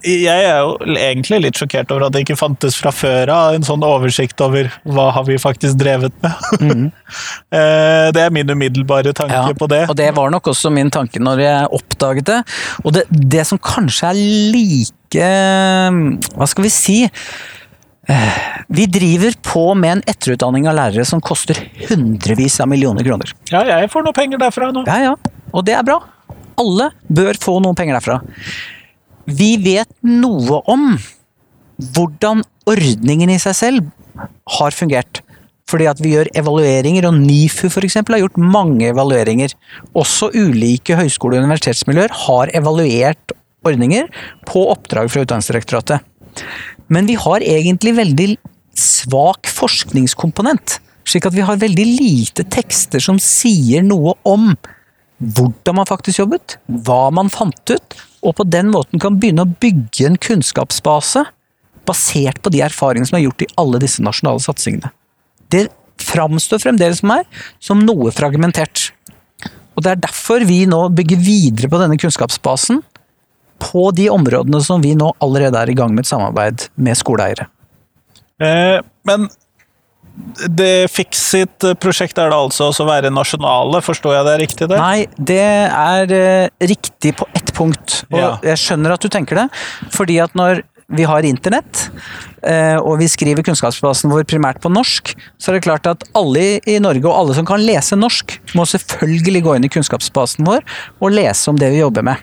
Jeg 0.06 0.44
er 0.46 0.58
jo 0.62 0.94
egentlig 0.96 1.38
litt 1.44 1.58
sjokkert 1.60 1.90
over 1.92 2.06
at 2.06 2.14
det 2.14 2.22
ikke 2.24 2.38
fantes 2.40 2.76
fra 2.80 2.92
før 2.94 3.30
av 3.34 3.56
en 3.58 3.66
sånn 3.66 3.84
oversikt 3.84 4.40
over 4.44 4.70
hva 4.88 5.10
har 5.16 5.26
vi 5.28 5.36
faktisk 5.40 5.78
drevet 5.80 6.14
med. 6.24 6.48
Mm. 6.60 6.86
det 8.16 8.22
er 8.24 8.34
min 8.34 8.50
umiddelbare 8.50 9.12
tanke 9.16 9.36
Ja, 9.36 9.54
på 9.56 9.68
det. 9.70 9.84
Og 9.90 9.96
det 9.98 10.10
var 10.16 10.32
nok 10.32 10.50
også 10.52 10.72
min 10.72 10.90
tanke 10.94 11.22
når 11.22 11.44
jeg 11.44 11.70
oppdaget 11.80 12.28
det. 12.30 12.40
Og 12.84 12.94
det, 12.96 13.04
det 13.10 13.46
som 13.48 13.60
kanskje 13.60 14.12
er 14.12 14.20
like 14.54 15.30
Hva 16.38 16.46
skal 16.48 16.64
vi 16.66 16.72
si? 16.72 16.98
Eh, 18.10 18.40
Vi 18.68 18.86
driver 18.90 19.36
på 19.42 19.64
med 19.78 19.98
en 19.98 20.04
etterutdanning 20.10 20.68
av 20.70 20.78
lærere 20.78 21.04
som 21.06 21.20
koster 21.22 21.58
hundrevis 21.88 22.60
av 22.62 22.70
millioner 22.70 23.06
kroner. 23.06 23.32
Ja, 23.52 23.64
jeg 23.68 23.90
får 23.92 24.06
noe 24.06 24.16
penger 24.16 24.40
derfra 24.42 24.70
nå. 24.74 24.84
Ja, 24.88 25.10
ja. 25.10 25.14
Og 25.52 25.66
det 25.66 25.74
er 25.76 25.86
bra. 25.86 26.00
Alle 26.60 26.90
bør 27.08 27.38
få 27.40 27.58
noen 27.62 27.76
penger 27.78 27.98
derfra. 27.98 28.20
Vi 29.30 29.54
vet 29.62 29.90
noe 30.06 30.60
om 30.70 30.94
hvordan 31.94 32.42
ordningen 32.68 33.30
i 33.32 33.40
seg 33.40 33.56
selv 33.56 33.90
har 34.58 34.76
fungert. 34.76 35.22
Fordi 35.70 35.86
at 35.86 36.00
vi 36.02 36.14
gjør 36.16 36.32
evalueringer, 36.34 37.06
og 37.06 37.18
NIFU 37.20 37.68
eksempel 37.84 38.16
har 38.16 38.24
gjort 38.24 38.40
mange 38.42 38.88
evalueringer. 38.90 39.54
Også 39.94 40.32
ulike 40.34 40.98
høyskole- 40.98 41.38
og 41.38 41.46
universitetsmiljøer 41.46 42.14
har 42.26 42.50
evaluert 42.58 43.34
ordninger 43.66 44.08
på 44.48 44.64
oppdrag 44.72 45.10
fra 45.12 45.22
Utdanningsdirektoratet. 45.22 46.00
Men 46.90 47.06
vi 47.06 47.14
har 47.20 47.44
egentlig 47.46 47.94
veldig 47.98 48.28
svak 48.74 49.50
forskningskomponent. 49.50 50.80
Slik 51.06 51.26
at 51.28 51.36
vi 51.36 51.44
har 51.46 51.60
veldig 51.60 51.86
lite 51.86 52.46
tekster 52.50 53.02
som 53.02 53.18
sier 53.22 53.84
noe 53.86 54.16
om 54.26 54.52
hvordan 55.20 55.76
man 55.76 55.88
faktisk 55.88 56.22
jobbet, 56.22 56.56
hva 56.66 57.10
man 57.14 57.28
fant 57.32 57.60
ut, 57.70 57.96
og 58.20 58.36
på 58.36 58.46
den 58.48 58.70
måten 58.72 59.00
kan 59.02 59.18
begynne 59.20 59.46
å 59.46 59.52
bygge 59.62 60.06
en 60.08 60.18
kunnskapsbase 60.20 61.24
basert 61.88 62.40
på 62.44 62.52
de 62.52 62.62
erfaringene 62.64 63.08
som 63.08 63.18
er 63.18 63.24
gjort 63.24 63.44
i 63.44 63.50
alle 63.60 63.80
disse 63.82 64.04
nasjonale 64.04 64.42
satsingene. 64.44 64.92
Det 65.50 65.68
framstår 66.00 66.62
fremdeles 66.62 67.02
for 67.02 67.12
meg 67.12 67.42
som 67.62 67.82
noe 67.84 68.12
fragmentert. 68.14 68.90
Og 69.76 69.84
Det 69.84 69.92
er 69.92 70.02
derfor 70.02 70.44
vi 70.44 70.64
nå 70.68 70.82
bygger 70.92 71.20
videre 71.24 71.70
på 71.72 71.80
denne 71.80 71.96
kunnskapsbasen 72.00 72.82
på 73.60 73.90
de 73.96 74.08
områdene 74.12 74.60
som 74.64 74.82
vi 74.84 74.94
nå 74.96 75.12
allerede 75.24 75.56
er 75.60 75.72
i 75.72 75.76
gang 75.76 75.94
med 75.94 76.04
et 76.04 76.10
samarbeid 76.10 76.68
med 76.76 76.98
skoleeiere. 76.98 77.46
Eh, 78.40 78.80
men 79.08 79.28
det 80.48 80.90
Fixit 80.92 81.64
prosjekt 81.80 82.18
er 82.18 82.30
det 82.32 82.36
altså 82.38 82.70
å 82.70 82.86
være 82.88 83.10
nasjonale, 83.12 83.80
forstår 83.84 84.16
jeg 84.18 84.26
det 84.26 84.32
er 84.34 84.42
riktig? 84.44 84.68
det? 84.70 84.78
Nei, 84.80 85.06
det 85.16 85.38
er 85.40 86.12
eh, 86.16 86.66
riktig 86.70 87.14
på 87.20 87.26
ett 87.34 87.52
punkt. 87.56 88.02
Og 88.12 88.18
Ja. 88.18 88.30
jeg 88.42 88.58
skjønner 88.58 88.92
at 88.96 89.00
du 89.00 89.08
tenker 89.08 89.36
det. 89.36 89.48
Fordi 89.94 90.18
at 90.22 90.34
når 90.38 90.62
vi 90.90 91.04
har 91.06 91.22
internett, 91.22 91.90
eh, 92.42 92.76
og 92.76 92.98
vi 92.98 93.06
skriver 93.06 93.44
kunnskapsbasen 93.46 94.10
vår 94.10 94.24
primært 94.26 94.58
på 94.60 94.72
norsk, 94.72 95.14
så 95.38 95.50
er 95.52 95.58
det 95.60 95.62
klart 95.68 95.86
at 95.86 96.02
alle 96.18 96.40
i- 96.40 96.60
i 96.74 96.78
Norge, 96.82 97.04
og 97.06 97.14
alle 97.14 97.34
som 97.34 97.46
kan 97.46 97.60
lese 97.60 97.94
norsk, 97.96 98.40
må 98.54 98.66
selvfølgelig 98.66 99.42
gå 99.44 99.56
inn 99.56 99.64
i 99.64 99.68
kunnskapsbasen 99.68 100.44
vår 100.44 100.62
og 101.00 101.12
lese 101.12 101.48
om 101.48 101.56
det 101.56 101.70
vi 101.70 101.78
jobber 101.78 102.02
med. 102.02 102.16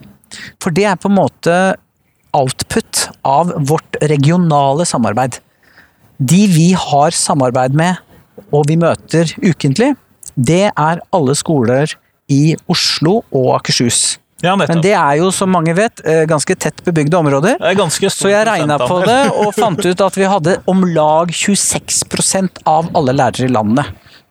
For 0.59 0.69
det 0.71 0.83
er 0.83 0.95
på 0.99 1.07
en 1.09 1.15
måte 1.15 1.75
output 2.33 3.07
av 3.23 3.53
vårt 3.67 3.95
regionale 4.03 4.85
samarbeid. 4.85 5.39
De 6.17 6.47
vi 6.49 6.71
har 6.73 7.13
samarbeid 7.13 7.75
med, 7.77 7.97
og 8.51 8.65
vi 8.69 8.77
møter 8.79 9.29
ukentlig, 9.43 9.93
det 10.37 10.69
er 10.69 11.01
alle 11.13 11.35
skoler 11.37 11.93
i 12.29 12.55
Oslo 12.69 13.21
og 13.31 13.51
Akershus. 13.59 14.17
Ja, 14.45 14.53
Men 14.55 14.81
det 14.85 14.93
er 14.93 15.15
jo, 15.17 15.31
som 15.33 15.49
mange 15.49 15.73
vet, 15.73 16.01
eh, 16.05 16.23
ganske 16.29 16.53
tett 16.55 16.83
bebygde 16.85 17.17
områder. 17.17 17.57
Er 17.57 17.73
Så 18.13 18.29
jeg 18.29 18.45
regna 18.45 18.77
på 18.77 18.99
det 19.05 19.31
og 19.33 19.53
fant 19.55 19.81
ut 19.81 20.01
at 20.01 20.17
vi 20.17 20.27
hadde 20.29 20.57
om 20.67 20.83
lag 20.85 21.33
26% 21.33 22.61
av 22.65 22.91
alle 22.93 23.15
lærere 23.17 23.49
i 23.49 23.53
landet 23.53 23.85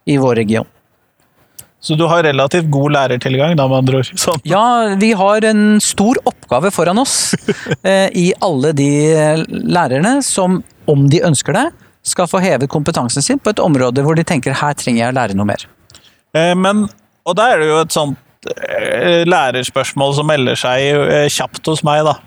i 0.06 0.16
vår 0.16 0.36
region. 0.36 0.66
Så 1.86 1.94
du 1.94 2.02
har 2.10 2.24
relativt 2.26 2.66
god 2.74 2.96
lærertilgang, 2.96 3.54
da, 3.58 3.68
med 3.70 3.78
andre 3.84 4.00
ord? 4.00 4.08
Sånn. 4.26 4.42
Ja, 4.48 4.96
vi 4.98 5.12
har 5.14 5.46
en 5.46 5.78
stor 5.84 6.18
oppgave 6.26 6.72
foran 6.74 6.98
oss 7.02 7.34
eh, 7.86 8.08
i 8.10 8.32
alle 8.42 8.72
de 8.74 8.90
lærerne 9.46 10.18
som, 10.26 10.60
om 10.90 11.06
de 11.12 11.22
ønsker 11.26 11.54
det, 11.54 11.68
skal 12.06 12.28
få 12.30 12.42
hevet 12.42 12.70
kompetansen 12.70 13.22
sin 13.22 13.38
på 13.42 13.50
et 13.50 13.62
område 13.62 14.02
hvor 14.06 14.18
de 14.18 14.26
tenker 14.26 14.54
her 14.54 14.76
trenger 14.78 15.04
jeg 15.04 15.14
å 15.14 15.16
lære 15.16 15.38
noe 15.38 15.48
mer. 15.48 15.66
Eh, 16.34 16.54
Men, 16.58 16.86
og 17.26 17.38
da 17.38 17.50
er 17.52 17.62
det 17.62 17.70
jo 17.70 17.80
et 17.82 17.94
sånt 17.94 18.50
eh, 18.50 19.22
lærerspørsmål 19.26 20.14
som 20.18 20.30
melder 20.30 20.58
seg 20.58 20.90
eh, 21.06 21.26
kjapt 21.32 21.70
hos 21.70 21.82
meg, 21.86 22.06
da. 22.06 22.18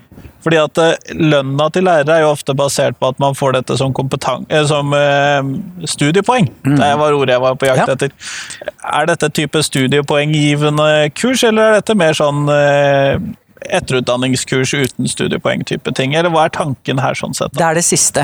Fordi 0.44 0.60
at 0.62 0.78
eh, 0.80 1.14
lønna 1.20 1.66
til 1.76 1.84
lærere 1.84 2.16
er 2.16 2.22
jo 2.24 2.32
ofte 2.32 2.54
basert 2.56 2.96
på 3.00 3.10
at 3.12 3.20
man 3.20 3.36
får 3.36 3.58
dette 3.58 3.76
som, 3.80 3.92
eh, 3.92 4.64
som 4.70 4.94
studiepoeng. 4.96 5.86
studiepoeng. 5.90 6.48
Det 6.80 6.92
var 7.02 7.18
ordet 7.18 7.36
jeg 7.36 7.42
var 7.44 7.56
på 7.60 7.68
jakt 7.68 7.88
Ja. 7.88 7.94
etter. 7.94 8.12
Er 8.94 9.06
dette 9.10 9.30
type 9.36 9.64
studiepoenggivende 9.64 11.12
kurs, 11.16 11.44
eller 11.44 11.62
er 11.64 11.74
dette 11.82 11.96
mer 11.96 12.14
sånn 12.14 12.48
eh, 12.50 13.20
etterutdanningskurs 13.70 14.74
uten 14.74 15.08
studiepoeng-type 15.12 15.94
ting? 15.96 16.16
Eller 16.16 16.32
hva 16.34 16.46
er 16.48 16.56
tanken 16.56 17.00
her, 17.04 17.14
sånn 17.20 17.36
sett? 17.36 17.52
Det 17.54 17.66
er 17.66 17.76
det 17.80 17.84
siste. 17.88 18.24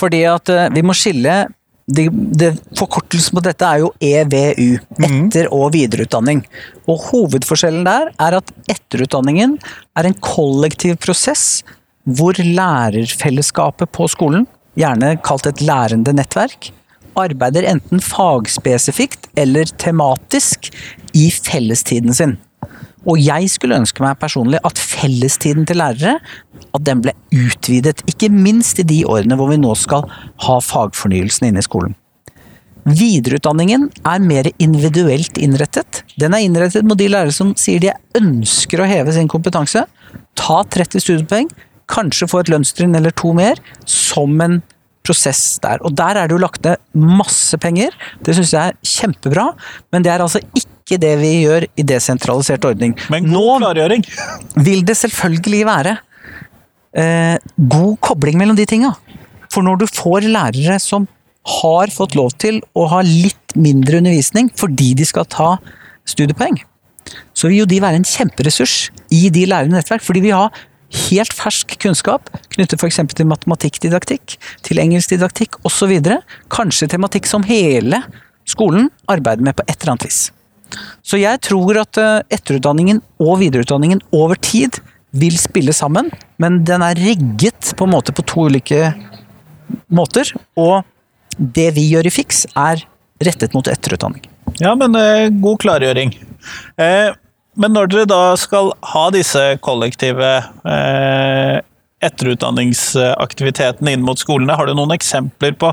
Fordi 0.00 0.24
at 0.24 0.48
eh, 0.48 0.68
vi 0.72 0.82
må 0.86 0.96
skille 0.96 1.42
det, 1.90 2.06
det, 2.38 2.50
Forkortelsen 2.78 3.36
på 3.36 3.42
dette 3.44 3.66
er 3.66 3.82
jo 3.82 3.90
EVU. 4.00 4.78
Etter- 5.00 5.50
og 5.54 5.72
videreutdanning. 5.74 6.42
Og 6.90 7.04
hovedforskjellen 7.10 7.86
der 7.86 8.10
er 8.20 8.38
at 8.40 8.52
etterutdanningen 8.70 9.56
er 9.98 10.08
en 10.08 10.18
kollektiv 10.24 10.98
prosess 11.02 11.62
hvor 12.08 12.38
lærerfellesskapet 12.40 13.90
på 13.94 14.08
skolen, 14.10 14.46
gjerne 14.78 15.16
kalt 15.26 15.48
et 15.50 15.60
lærende 15.62 16.14
nettverk, 16.16 16.70
arbeider 17.18 17.66
enten 17.68 18.00
fagspesifikt 18.02 19.28
eller 19.38 19.68
tematisk 19.82 20.70
i 21.16 21.28
fellestiden 21.34 22.16
sin. 22.16 22.38
Og 23.08 23.20
jeg 23.20 23.48
skulle 23.52 23.78
ønske 23.80 24.02
meg 24.04 24.18
personlig 24.20 24.60
at 24.66 24.80
fellestiden 24.80 25.64
til 25.68 25.80
lærere 25.80 26.18
at 26.70 26.84
den 26.86 27.00
ble 27.04 27.14
utvidet. 27.32 28.02
Ikke 28.10 28.28
minst 28.32 28.80
i 28.82 28.86
de 28.86 29.02
årene 29.08 29.38
hvor 29.38 29.50
vi 29.52 29.60
nå 29.60 29.72
skal 29.78 30.04
ha 30.46 30.58
fagfornyelsen 30.64 31.48
inne 31.48 31.62
i 31.62 31.66
skolen. 31.66 31.96
Videreutdanningen 32.90 33.88
er 34.08 34.22
mer 34.24 34.48
individuelt 34.58 35.38
innrettet. 35.40 36.02
Den 36.20 36.34
er 36.36 36.44
innrettet 36.44 36.86
mot 36.86 36.98
de 36.98 37.10
lærere 37.12 37.34
som 37.34 37.52
sier 37.60 37.82
de 37.82 37.92
ønsker 38.16 38.80
å 38.80 38.88
heve 38.88 39.12
sin 39.16 39.28
kompetanse. 39.30 39.84
Ta 40.38 40.60
30 40.64 41.04
studiepoeng, 41.04 41.50
kanskje 41.90 42.28
få 42.30 42.42
et 42.42 42.52
lønnstrinn 42.52 42.96
eller 42.96 43.14
to 43.16 43.32
mer, 43.36 43.60
som 43.88 44.36
en 44.44 44.60
prosess 45.06 45.58
der. 45.62 45.80
Og 45.86 45.94
der 45.96 46.18
er 46.20 46.28
det 46.28 46.36
jo 46.36 46.42
lagt 46.42 46.64
ned 46.66 46.80
masse 46.94 47.56
penger. 47.60 47.94
Det 48.24 48.34
syns 48.36 48.52
jeg 48.54 48.72
er 48.72 48.78
kjempebra, 48.84 49.46
men 49.92 50.04
det 50.04 50.12
er 50.12 50.24
altså 50.24 50.42
ikke 50.56 50.98
det 51.00 51.14
vi 51.20 51.32
gjør 51.44 51.66
i 51.78 51.86
desentralisert 51.86 52.64
ordning. 52.68 52.96
Men 53.12 53.28
Nå 53.30 53.44
klargjøring. 53.60 54.04
vil 54.66 54.84
det 54.86 54.96
selvfølgelig 55.00 55.62
være 55.68 55.96
eh, 56.98 57.36
god 57.56 57.96
kobling 58.04 58.38
mellom 58.40 58.58
de 58.58 58.66
tinga. 58.68 58.92
For 59.50 59.66
når 59.66 59.82
du 59.82 59.86
får 59.90 60.28
lærere 60.30 60.78
som 60.82 61.08
har 61.60 61.90
fått 61.94 62.14
lov 62.18 62.34
til 62.38 62.60
å 62.76 62.86
ha 62.92 63.00
litt 63.06 63.56
mindre 63.56 63.98
undervisning 64.02 64.50
fordi 64.60 64.92
de 64.98 65.06
skal 65.08 65.24
ta 65.24 65.54
studiepoeng, 66.06 66.60
så 67.34 67.48
vil 67.48 67.62
jo 67.62 67.70
de 67.70 67.80
være 67.82 67.98
en 67.98 68.06
kjemperessurs 68.06 68.90
i 69.10 69.30
de 69.32 69.46
lærende 69.48 69.78
nettverk. 69.78 70.04
Fordi 70.04 70.20
vi 70.22 70.34
har 70.36 70.52
helt 70.90 71.34
fersk 71.36 71.76
kunnskap 71.82 72.30
knyttet 72.54 72.80
f.eks. 72.80 73.00
til 73.14 73.28
matematikkdidaktikk, 73.30 74.36
til 74.66 74.82
engelskdidaktikk 74.82 75.60
osv. 75.66 75.94
Kanskje 76.52 76.90
tematikk 76.90 77.30
som 77.30 77.46
hele 77.46 78.02
skolen 78.48 78.90
arbeider 79.10 79.46
med 79.46 79.58
på 79.58 79.66
et 79.68 79.76
eller 79.78 79.94
annet 79.94 80.08
vis. 80.08 80.20
Så 81.02 81.18
jeg 81.18 81.40
tror 81.42 81.80
at 81.82 81.98
eh, 81.98 82.22
etterutdanningen 82.30 83.00
og 83.22 83.40
videreutdanningen 83.42 84.02
over 84.14 84.38
tid 84.38 84.78
vil 85.10 85.34
spille 85.42 85.74
sammen, 85.74 86.10
men 86.38 86.60
den 86.66 86.84
er 86.86 86.98
rigget 86.98 87.72
på 87.76 87.86
en 87.86 87.94
måte 87.96 88.14
på 88.14 88.24
to 88.30 88.46
ulike 88.50 88.92
måter. 89.90 90.30
Og 90.58 90.86
det 91.38 91.70
vi 91.74 91.88
gjør 91.90 92.06
i 92.06 92.14
Fiks, 92.14 92.44
er 92.54 92.84
rettet 93.20 93.54
mot 93.56 93.66
etterutdanning. 93.68 94.22
Ja, 94.62 94.76
men 94.78 94.94
eh, 94.98 95.30
god 95.42 95.60
klargjøring. 95.62 96.14
Eh, 96.80 97.10
men 97.58 97.74
når 97.74 97.90
dere 97.90 98.06
da 98.10 98.22
skal 98.38 98.70
ha 98.92 99.08
disse 99.14 99.42
kollektive 99.64 100.30
eh, 100.68 101.58
etterutdanningsaktivitetene 102.00 103.92
inn 103.94 104.04
mot 104.06 104.20
skolene, 104.20 104.56
har 104.56 104.68
du 104.68 104.76
noen 104.76 104.94
eksempler 104.94 105.56
på 105.60 105.72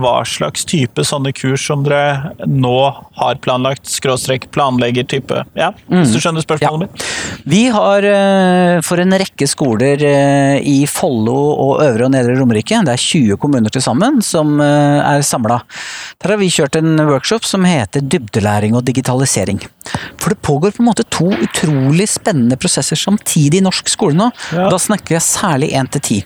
hva 0.00 0.20
slags 0.28 0.66
type 0.68 1.04
sånne 1.06 1.32
kurs 1.36 1.66
som 1.68 1.84
dere 1.86 2.32
nå 2.48 2.76
har 3.20 3.38
planlagt, 3.44 3.88
skråstrek 3.90 4.48
planlegger 4.54 5.06
type 5.10 5.44
Ja, 5.58 5.70
hvis 5.90 6.14
du 6.14 6.20
skjønner 6.22 6.44
spørsmålet 6.44 6.86
mitt? 6.86 7.06
Vi 7.50 7.62
har 7.72 8.06
eh, 8.06 8.80
for 8.86 9.02
en 9.02 9.16
rekke 9.20 9.48
skoler 9.50 10.04
eh, 10.06 10.56
i 10.66 10.78
Follo 10.90 11.36
og 11.52 11.84
Øvre 11.84 12.08
og 12.08 12.14
Nedre 12.14 12.36
Romerike, 12.38 12.80
det 12.86 12.94
er 12.94 13.04
20 13.04 13.40
kommuner 13.40 13.72
til 13.72 13.84
sammen 13.84 14.20
som 14.24 14.56
eh, 14.64 15.00
er 15.00 15.24
samla. 15.26 15.60
Der 16.20 16.34
har 16.34 16.40
vi 16.40 16.50
kjørt 16.52 16.78
en 16.80 16.96
workshop 17.08 17.46
som 17.48 17.66
heter 17.68 18.04
dybdelæring 18.04 18.76
og 18.78 18.84
digitalisering. 18.88 19.62
For 20.20 20.32
det 20.32 20.40
pågår 20.46 20.74
på 20.76 20.82
en 20.84 20.90
måte 20.90 21.06
to 21.08 21.30
utrolig 21.32 22.08
spennende 22.10 22.58
prosesser 22.60 22.98
samtidig 22.98 23.60
i 23.60 23.64
norsk 23.64 23.88
skole 23.90 24.16
nå. 24.18 24.30
Ja. 24.54 24.68
Da 24.72 24.80
snakker 24.80 25.16
jeg 25.16 25.26
særlig 25.26 25.72
én 25.76 25.88
til 25.90 26.04
ti. 26.04 26.18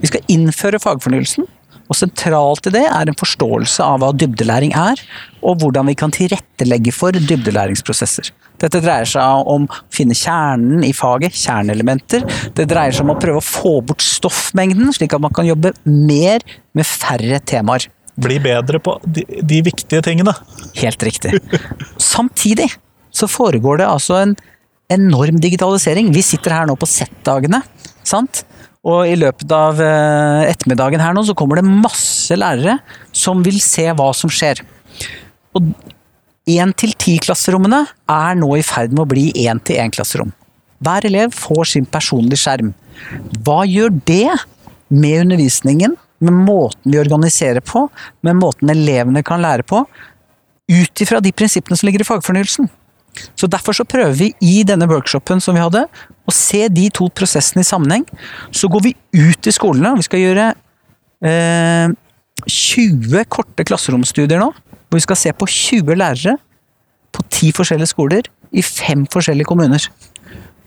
Vi 0.00 0.10
skal 0.10 0.24
innføre 0.32 0.80
fagfornyelsen. 0.82 1.48
Og 1.92 1.98
sentralt 1.98 2.70
i 2.70 2.72
det 2.72 2.86
er 2.88 3.10
en 3.10 3.18
forståelse 3.18 3.84
av 3.84 4.00
hva 4.00 4.12
dybdelæring 4.16 4.72
er, 4.78 5.00
og 5.44 5.60
hvordan 5.60 5.90
vi 5.90 5.96
kan 5.98 6.14
tilrettelegge 6.14 6.94
for 6.96 7.12
dybdelæringsprosesser. 7.12 8.30
Dette 8.62 8.80
dreier 8.80 9.08
seg 9.08 9.48
om 9.50 9.66
å 9.66 9.80
finne 9.92 10.16
kjernen 10.16 10.86
i 10.86 10.94
faget, 10.96 11.36
kjerneelementer. 11.36 12.24
Det 12.56 12.68
dreier 12.70 12.94
seg 12.94 13.04
om 13.04 13.12
å 13.12 13.18
prøve 13.20 13.42
å 13.42 13.44
få 13.44 13.74
bort 13.84 14.04
stoffmengden, 14.06 14.88
slik 14.96 15.12
at 15.12 15.24
man 15.24 15.34
kan 15.36 15.48
jobbe 15.48 15.74
mer 15.84 16.46
med 16.72 16.88
færre 16.88 17.42
temaer. 17.44 17.90
Bli 18.22 18.38
bedre 18.44 18.80
på 18.84 18.96
de, 19.04 19.26
de 19.42 19.60
viktige 19.66 20.04
tingene. 20.04 20.32
Helt 20.78 21.04
riktig. 21.04 21.34
Samtidig 22.00 22.70
så 23.12 23.28
foregår 23.28 23.82
det 23.82 23.90
altså 23.90 24.20
en 24.22 24.36
enorm 24.92 25.40
digitalisering. 25.42 26.12
Vi 26.14 26.24
sitter 26.24 26.56
her 26.56 26.68
nå 26.68 26.76
på 26.80 26.88
Z-dagene, 26.88 27.62
sant? 28.06 28.44
Og 28.82 29.06
i 29.06 29.14
løpet 29.14 29.52
av 29.54 29.78
eh, 29.82 30.50
ettermiddagen 30.50 31.02
her 31.02 31.14
nå 31.14 31.22
så 31.26 31.36
kommer 31.38 31.60
det 31.60 31.68
masse 31.70 32.34
lærere 32.34 32.80
som 33.14 33.44
vil 33.46 33.60
se 33.62 33.86
hva 33.94 34.08
som 34.16 34.32
skjer. 34.32 34.64
Og 35.54 35.70
1-10-klasserommene 36.50 37.84
er 38.10 38.38
nå 38.40 38.50
i 38.58 38.64
ferd 38.66 38.90
med 38.90 39.04
å 39.04 39.10
bli 39.12 39.28
1-1-klasserom. 39.44 40.32
Hver 40.82 41.06
elev 41.06 41.34
får 41.36 41.76
sin 41.76 41.86
personlige 41.86 42.42
skjerm. 42.42 42.72
Hva 43.46 43.62
gjør 43.70 43.94
det 44.08 44.34
med 44.90 45.28
undervisningen, 45.28 45.94
med 46.22 46.42
måten 46.46 46.90
vi 46.90 46.98
organiserer 46.98 47.62
på, 47.62 47.86
med 48.26 48.38
måten 48.38 48.70
elevene 48.70 49.22
kan 49.26 49.42
lære 49.42 49.66
på, 49.66 49.84
ut 50.72 51.02
ifra 51.02 51.22
de 51.22 51.32
prinsippene 51.34 51.78
som 51.78 51.86
ligger 51.86 52.02
i 52.02 52.08
fagfornyelsen? 52.08 52.66
Så 53.36 53.48
Derfor 53.50 53.76
så 53.76 53.86
prøver 53.88 54.14
vi 54.16 54.30
i 54.40 54.62
denne 54.66 54.88
workshopen 54.90 55.40
som 55.42 55.56
vi 55.56 55.62
hadde, 55.62 55.84
å 56.24 56.32
se 56.34 56.66
de 56.72 56.88
to 56.94 57.08
prosessene 57.12 57.64
i 57.64 57.68
sammenheng. 57.68 58.06
Så 58.54 58.70
går 58.72 58.86
vi 58.86 58.94
ut 59.18 59.48
i 59.48 59.54
skolene, 59.54 59.96
vi 59.98 60.06
skal 60.06 60.22
gjøre 60.22 60.46
eh, 61.28 61.92
20 62.46 63.26
korte 63.32 63.66
klasseromstudier 63.68 64.40
nå. 64.40 64.52
Hvor 64.52 65.00
vi 65.00 65.04
skal 65.04 65.18
se 65.18 65.32
på 65.36 65.48
20 65.48 65.98
lærere 65.98 66.36
på 67.12 67.24
10 67.28 67.52
forskjellige 67.58 67.92
skoler 67.92 68.28
i 68.52 68.64
fem 68.64 69.04
forskjellige 69.12 69.48
kommuner. 69.48 69.84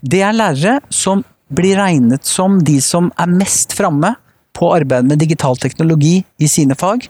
Det 0.05 0.21
er 0.21 0.35
lærere 0.35 0.79
som 0.93 1.23
blir 1.53 1.77
regnet 1.77 2.25
som 2.25 2.59
de 2.65 2.79
som 2.81 3.11
er 3.21 3.29
mest 3.29 3.75
framme 3.77 4.15
på 4.55 4.71
arbeid 4.73 5.07
med 5.09 5.21
digital 5.21 5.57
teknologi 5.61 6.19
i 6.41 6.49
sine 6.49 6.77
fag. 6.77 7.07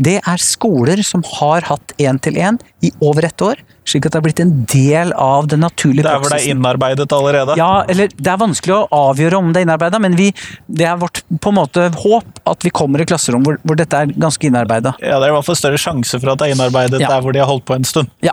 Det 0.00 0.16
er 0.18 0.42
skoler 0.42 1.02
som 1.04 1.22
har 1.36 1.66
hatt 1.68 1.92
én-til-én 2.00 2.58
i 2.86 2.92
over 3.04 3.26
ett 3.28 3.42
år, 3.44 3.60
slik 3.88 4.06
at 4.06 4.12
det 4.12 4.18
har 4.20 4.24
blitt 4.26 4.40
en 4.42 4.52
del 4.70 5.12
av 5.16 5.48
den 5.50 5.62
naturlige 5.64 6.04
praksisen. 6.04 6.20
Der 6.20 6.28
hvor 6.28 6.36
det 6.36 6.40
er 6.44 6.50
innarbeidet 6.54 7.12
allerede. 7.16 7.56
Ja, 7.58 7.70
eller 7.88 8.10
det 8.14 8.30
er 8.32 8.40
vanskelig 8.40 8.74
å 8.76 8.82
avgjøre 9.10 9.40
om 9.40 9.52
det 9.52 9.62
er 9.62 9.66
innarbeida, 9.68 10.00
men 10.02 10.16
vi, 10.18 10.28
det 10.68 10.86
er 10.86 10.98
vårt 11.00 11.22
på 11.40 11.52
en 11.52 11.58
måte 11.58 11.88
håp 12.02 12.40
at 12.50 12.64
vi 12.66 12.70
kommer 12.74 13.02
i 13.02 13.06
klasserom 13.08 13.44
hvor, 13.46 13.58
hvor 13.64 13.78
dette 13.80 13.96
er 14.04 14.12
ganske 14.14 14.46
innarbeida. 14.46 14.94
Ja, 15.00 15.18
Det 15.20 15.28
er 15.28 15.34
i 15.34 15.36
hvert 15.38 15.48
fall 15.48 15.58
større 15.58 15.80
sjanse 15.80 16.20
for 16.20 16.32
at 16.34 16.42
det 16.42 16.50
er 16.50 16.54
innarbeidet 16.56 17.00
Ja. 17.00 17.08
der 17.16 17.24
hvor 17.24 17.32
de 17.32 17.40
har 17.42 17.48
holdt 17.50 17.64
på 17.68 17.74
en 17.78 17.84
stund. 17.88 18.10
Ja. 18.24 18.32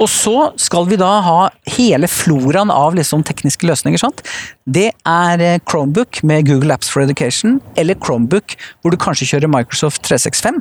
Og 0.00 0.08
så 0.12 0.52
skal 0.60 0.86
vi 0.90 0.96
da 1.00 1.10
ha 1.24 1.38
hele 1.78 2.08
floraen 2.10 2.70
av 2.74 2.94
liksom 2.98 3.24
tekniske 3.26 3.66
løsninger. 3.68 3.98
Sant? 4.02 4.22
Det 4.68 4.90
er 5.08 5.40
eh, 5.40 5.58
Chromebook 5.68 6.22
med 6.28 6.46
Google 6.48 6.74
Apps 6.74 6.90
for 6.92 7.02
Education, 7.06 7.60
eller 7.76 7.94
Chromebook 7.94 8.56
hvor 8.82 8.92
du 8.92 8.98
kanskje 9.00 9.28
kjører 9.32 9.50
Microsoft 9.52 10.02
365. 10.08 10.60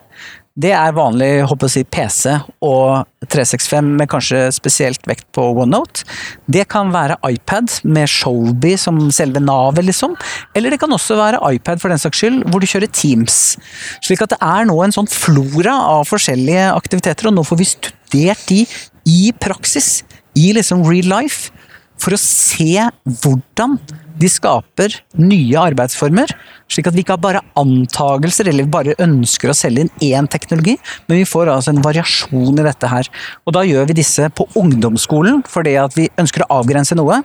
Det 0.58 0.72
er 0.74 0.96
vanlig 0.98 1.44
håper 1.46 1.70
jeg 1.70 1.86
PC 1.94 2.32
og 2.66 3.06
365 3.30 3.92
med 4.00 4.10
kanskje 4.10 4.40
spesielt 4.56 5.04
vekt 5.06 5.28
på 5.36 5.44
OneNote. 5.52 6.02
Det 6.50 6.64
kan 6.72 6.90
være 6.94 7.20
iPad 7.30 7.76
med 7.86 8.10
Sholby 8.10 8.74
som 8.82 8.98
selve 9.14 9.44
navet, 9.44 9.86
liksom. 9.86 10.16
Eller 10.58 10.74
det 10.74 10.80
kan 10.82 10.94
også 10.94 11.20
være 11.20 11.42
iPad 11.54 11.84
for 11.84 11.94
den 11.94 12.02
saks 12.02 12.24
skyld, 12.24 12.40
hvor 12.50 12.64
du 12.64 12.70
kjører 12.70 12.90
Teams. 12.90 13.58
Slik 14.02 14.26
at 14.26 14.34
det 14.34 14.42
er 14.42 14.66
nå 14.66 14.80
en 14.82 14.96
sånn 14.96 15.12
flora 15.12 15.76
av 15.94 16.10
forskjellige 16.10 16.72
aktiviteter, 16.74 17.30
og 17.30 17.38
nå 17.38 17.46
får 17.46 17.62
vi 17.62 17.72
studert 17.76 18.50
de 18.50 18.64
i 19.06 19.22
praksis. 19.38 20.02
I 20.38 20.56
liksom 20.58 20.82
real 20.90 21.06
life. 21.20 21.54
For 22.02 22.16
å 22.16 22.20
se 22.22 22.88
hvordan 23.04 23.78
de 24.18 24.30
skaper 24.32 24.96
nye 25.20 25.58
arbeidsformer. 25.62 26.32
Slik 26.72 26.90
at 26.90 26.96
vi 26.98 27.04
ikke 27.04 27.16
har 27.16 27.24
bare 27.24 27.44
antagelser 27.60 28.50
eller 28.52 28.68
bare 28.72 28.96
ønsker 29.04 29.52
å 29.52 29.56
selge 29.56 29.86
inn 29.86 29.92
én 30.10 30.30
teknologi, 30.32 30.76
men 31.08 31.22
vi 31.22 31.28
får 31.30 31.52
altså 31.54 31.74
en 31.74 31.84
variasjon 31.86 32.58
i 32.58 32.66
dette 32.66 32.92
her. 32.92 33.10
Og 33.46 33.56
da 33.56 33.64
gjør 33.68 33.88
vi 33.92 34.00
disse 34.02 34.28
på 34.36 34.48
ungdomsskolen 34.60 35.44
fordi 35.48 35.78
at 35.80 35.96
vi 35.98 36.10
ønsker 36.20 36.46
å 36.46 36.60
avgrense 36.60 36.98
noe. 36.98 37.22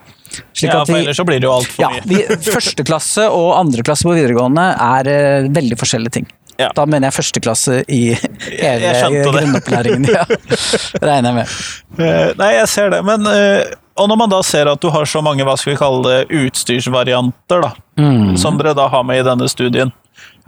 Ja, 0.62 0.78
for 0.84 0.94
vi, 0.94 1.00
ellers 1.02 1.18
så 1.20 1.26
blir 1.28 1.42
det 1.42 1.48
jo 1.48 1.56
altfor 1.58 1.82
ja, 1.84 1.90
mye. 1.92 2.04
vi, 2.08 2.38
første 2.46 2.84
klasse 2.88 3.26
og 3.28 3.50
andre 3.58 3.84
klasse 3.84 4.06
på 4.08 4.14
videregående 4.16 4.70
er 4.80 5.10
eh, 5.12 5.50
veldig 5.52 5.76
forskjellige 5.80 6.16
ting. 6.20 6.30
Ja. 6.60 6.68
Da 6.76 6.84
mener 6.86 7.08
jeg 7.08 7.16
første 7.16 7.40
klasse 7.42 7.78
i 7.90 8.00
hele 8.14 8.92
grunnopplæringen. 9.26 10.08
Ja. 10.12 10.24
Regner 11.08 11.32
jeg 11.32 11.36
med. 11.40 11.54
Eh, 11.98 12.32
Nei, 12.38 12.50
jeg 12.60 12.68
ser 12.70 12.92
det, 12.94 13.00
men 13.08 13.28
eh, 13.28 13.72
Og 14.00 14.08
når 14.08 14.16
man 14.22 14.30
da 14.32 14.38
ser 14.46 14.70
at 14.70 14.80
du 14.80 14.88
har 14.90 15.04
så 15.08 15.20
mange 15.24 15.44
hva 15.44 15.56
skal 15.60 15.74
vi 15.74 15.80
kalle 15.80 16.02
det, 16.06 16.20
utstyrsvarianter, 16.46 17.60
da, 17.66 17.72
Mm. 18.00 18.38
som 18.40 18.56
dere 18.56 18.72
da 18.74 18.86
har 18.88 19.02
med 19.04 19.20
i 19.20 19.26
denne 19.26 19.48
studien, 19.52 19.92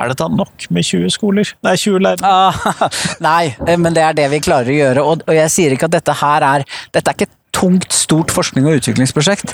er 0.01 0.09
det 0.09 0.17
da 0.17 0.29
nok 0.33 0.65
med 0.71 0.83
20 0.83 1.11
skoler? 1.13 1.51
Nei, 1.63 1.75
20 1.77 2.01
lærere? 2.01 2.25
Ah, 2.25 2.89
nei, 3.21 3.55
eh, 3.67 3.77
men 3.77 3.93
det 3.95 4.03
er 4.03 4.17
det 4.17 4.31
vi 4.33 4.41
klarer 4.41 4.73
å 4.73 4.79
gjøre. 4.79 5.05
Og, 5.05 5.25
og 5.29 5.35
jeg 5.37 5.53
sier 5.53 5.75
ikke 5.77 5.91
at 5.91 5.99
dette 5.99 6.15
her 6.23 6.43
er 6.43 6.65
Dette 6.95 7.11
er 7.11 7.15
ikke 7.19 7.29
et 7.29 7.37
tungt, 7.55 7.93
stort 7.95 8.33
forskning- 8.35 8.67
og 8.67 8.81
utviklingsprosjekt. 8.81 9.53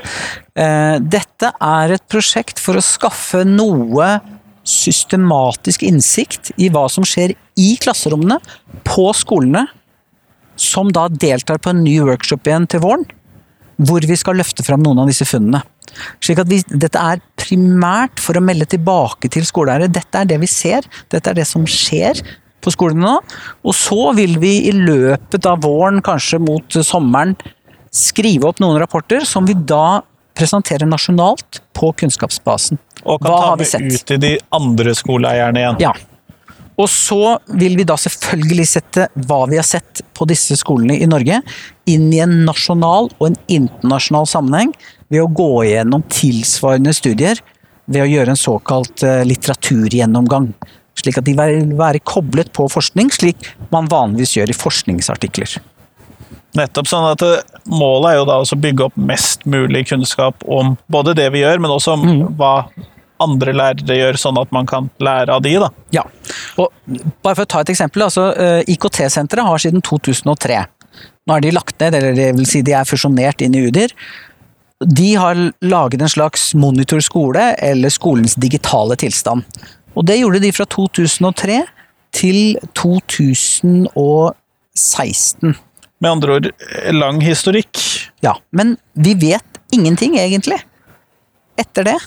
Eh, 0.57 0.97
dette 1.03 1.51
er 1.61 1.97
et 1.97 2.07
prosjekt 2.09 2.63
for 2.63 2.79
å 2.79 2.85
skaffe 2.85 3.43
noe 3.45 4.21
systematisk 4.65 5.83
innsikt 5.89 6.53
i 6.61 6.71
hva 6.73 6.87
som 6.93 7.05
skjer 7.05 7.35
i 7.61 7.71
klasserommene, 7.81 8.39
på 8.87 9.11
skolene, 9.17 9.67
som 10.61 10.91
da 10.93 11.09
deltar 11.09 11.59
på 11.61 11.73
en 11.73 11.83
ny 11.85 11.99
workshop 12.05 12.49
igjen 12.49 12.69
til 12.71 12.83
våren, 12.85 13.05
hvor 13.87 14.05
vi 14.07 14.17
skal 14.19 14.39
løfte 14.41 14.65
fram 14.67 14.83
noen 14.85 15.03
av 15.03 15.11
disse 15.11 15.27
funnene. 15.29 15.63
Slik 16.23 16.43
at 16.43 16.51
vi, 16.51 16.61
Dette 16.69 17.01
er 17.01 17.23
primært 17.41 18.21
for 18.23 18.39
å 18.39 18.45
melde 18.45 18.69
tilbake 18.71 19.31
til 19.33 19.47
skoleeiere. 19.49 19.91
Dette 19.93 20.23
er 20.23 20.29
det 20.31 20.39
vi 20.43 20.51
ser, 20.51 20.87
dette 21.13 21.33
er 21.33 21.41
det 21.41 21.49
som 21.49 21.65
skjer 21.69 22.21
på 22.61 22.73
skolene 22.75 23.07
nå. 23.07 23.17
Og 23.65 23.77
så 23.77 24.11
vil 24.19 24.37
vi 24.43 24.57
i 24.69 24.75
løpet 24.77 25.49
av 25.49 25.65
våren, 25.65 26.03
kanskje 26.05 26.43
mot 26.43 26.81
sommeren, 26.85 27.35
skrive 27.91 28.51
opp 28.51 28.61
noen 28.63 28.79
rapporter 28.79 29.25
som 29.27 29.49
vi 29.49 29.57
da 29.57 30.03
presenterer 30.39 30.89
nasjonalt 30.89 31.61
på 31.77 31.91
kunnskapsbasen. 32.01 32.79
Og 33.03 33.21
kan 33.23 33.33
Hva 33.33 33.41
ta 33.43 33.57
med 33.59 33.97
ut 33.97 34.07
til 34.07 34.21
de 34.23 34.37
andre 34.55 34.95
skoleeierne 34.97 35.63
igjen. 35.63 35.83
Ja. 35.83 35.95
Og 36.81 36.89
så 36.89 37.37
vil 37.61 37.77
vi 37.77 37.85
da 37.85 37.97
selvfølgelig 38.01 38.67
sette 38.71 39.07
hva 39.29 39.43
vi 39.51 39.59
har 39.61 39.67
sett 39.69 40.01
på 40.17 40.25
disse 40.31 40.57
skolene 40.57 40.97
i 40.97 41.09
Norge, 41.11 41.43
inn 41.91 42.09
i 42.15 42.23
en 42.25 42.39
nasjonal 42.47 43.11
og 43.19 43.25
en 43.27 43.39
internasjonal 43.53 44.29
sammenheng 44.31 44.73
ved 45.13 45.25
å 45.25 45.33
gå 45.35 45.51
gjennom 45.69 46.05
tilsvarende 46.13 46.95
studier 46.97 47.43
ved 47.91 48.05
å 48.05 48.11
gjøre 48.11 48.33
en 48.33 48.39
såkalt 48.39 49.03
eh, 49.05 49.25
litteraturgjennomgang. 49.29 50.53
Slik 51.01 51.19
at 51.21 51.27
de 51.27 51.35
vil 51.37 51.75
være 51.79 52.03
koblet 52.07 52.53
på 52.57 52.69
forskning, 52.71 53.11
slik 53.15 53.51
man 53.73 53.91
vanligvis 53.91 54.37
gjør 54.39 54.53
i 54.53 54.57
forskningsartikler. 54.57 55.59
Nettopp 56.59 56.89
sånn 56.91 57.09
at 57.13 57.23
eh, 57.27 57.59
Målet 57.71 58.13
er 58.13 58.17
jo 58.21 58.29
da 58.31 58.39
å 58.43 58.61
bygge 58.63 58.87
opp 58.89 58.97
mest 58.99 59.45
mulig 59.47 59.85
kunnskap 59.91 60.41
om 60.51 60.73
både 60.91 61.15
det 61.19 61.29
vi 61.35 61.45
gjør, 61.45 61.61
men 61.63 61.75
også 61.77 61.99
om 61.99 62.07
Mm. 62.09 62.23
hva 62.41 62.55
andre 63.23 63.53
lærere 63.57 63.97
gjør, 63.99 64.17
sånn 64.21 64.39
at 64.41 64.51
man 64.55 64.67
kan 64.69 64.89
lære 65.03 65.35
av 65.37 65.41
de. 65.45 65.53
da. 65.63 65.69
Ja, 65.95 66.05
og 66.61 66.67
bare 67.25 67.37
for 67.37 67.45
å 67.47 67.51
ta 67.51 67.59
et 67.65 67.73
eksempel, 67.75 68.01
altså 68.07 68.25
eh, 68.35 68.73
IKT-senteret 68.75 69.47
har 69.47 69.59
siden 69.63 69.81
2003. 69.87 70.61
Nå 71.29 71.31
er 71.37 71.43
de 71.45 71.51
lagt 71.55 71.77
ned, 71.83 71.93
eller 71.99 72.13
det 72.17 72.31
vil 72.39 72.49
si 72.49 72.61
de 72.67 72.73
er 72.77 72.89
fusjonert 72.89 73.39
inn 73.45 73.57
i 73.57 73.65
UDIR. 73.69 73.93
De 74.81 75.11
har 75.21 75.35
laget 75.61 76.03
en 76.03 76.13
slags 76.13 76.43
monitorskole, 76.57 77.45
eller 77.61 77.91
skolens 77.93 78.35
digitale 78.41 78.97
tilstand. 79.01 79.41
Og 79.95 80.03
det 80.09 80.21
gjorde 80.21 80.43
de 80.43 80.53
fra 80.57 80.65
2003 80.71 81.59
til 82.17 82.39
2016. 82.79 85.55
Med 86.01 86.11
andre 86.11 86.33
ord, 86.39 86.47
lang 86.97 87.21
historikk. 87.23 87.79
Ja, 88.25 88.35
men 88.57 88.77
vi 88.97 89.15
vet 89.21 89.45
ingenting 89.75 90.17
egentlig. 90.19 90.61
Etter 91.61 91.85
det. 91.85 91.99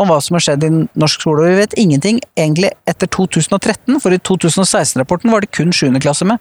Om 0.00 0.08
hva 0.08 0.18
som 0.24 0.38
har 0.38 0.44
skjedd 0.46 0.64
i 0.64 0.70
norsk 0.72 1.24
skole. 1.24 1.44
Og 1.44 1.52
vi 1.52 1.60
vet 1.60 1.76
ingenting 1.80 2.20
egentlig 2.38 2.72
etter 2.88 3.10
2013, 3.12 3.98
for 4.00 4.14
i 4.14 4.20
2016-rapporten 4.20 5.32
var 5.32 5.44
det 5.44 5.52
kun 5.52 5.74
7. 5.74 5.90
klasse 6.02 6.28
med. 6.28 6.40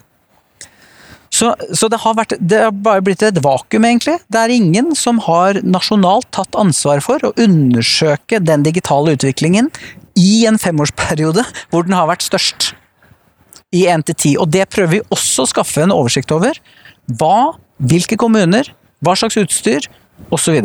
Så, 1.31 1.53
så 1.71 1.87
det, 1.87 2.01
har 2.03 2.15
vært, 2.17 2.35
det 2.43 2.59
har 2.65 2.73
bare 2.75 3.03
blitt 3.05 3.23
et 3.23 3.39
vakuum, 3.43 3.85
egentlig. 3.87 4.17
Det 4.27 4.39
er 4.39 4.51
ingen 4.51 4.91
som 4.99 5.21
har 5.23 5.61
nasjonalt 5.63 6.27
tatt 6.35 6.57
ansvar 6.59 6.99
for 7.03 7.23
å 7.23 7.31
undersøke 7.39 8.41
den 8.43 8.65
digitale 8.67 9.15
utviklingen 9.15 9.71
i 10.19 10.43
en 10.49 10.59
femårsperiode 10.59 11.45
hvor 11.71 11.87
den 11.87 11.95
har 11.95 12.09
vært 12.11 12.27
størst. 12.27 12.73
I 13.71 13.85
1-10. 13.87 14.35
Og 14.43 14.51
det 14.51 14.67
prøver 14.67 14.97
vi 14.97 15.05
også 15.15 15.45
å 15.45 15.51
skaffe 15.53 15.85
en 15.85 15.95
oversikt 15.95 16.33
over. 16.35 16.57
Hva, 17.15 17.53
hvilke 17.79 18.19
kommuner, 18.19 18.67
hva 18.99 19.15
slags 19.15 19.39
utstyr, 19.39 19.87
osv. 20.35 20.59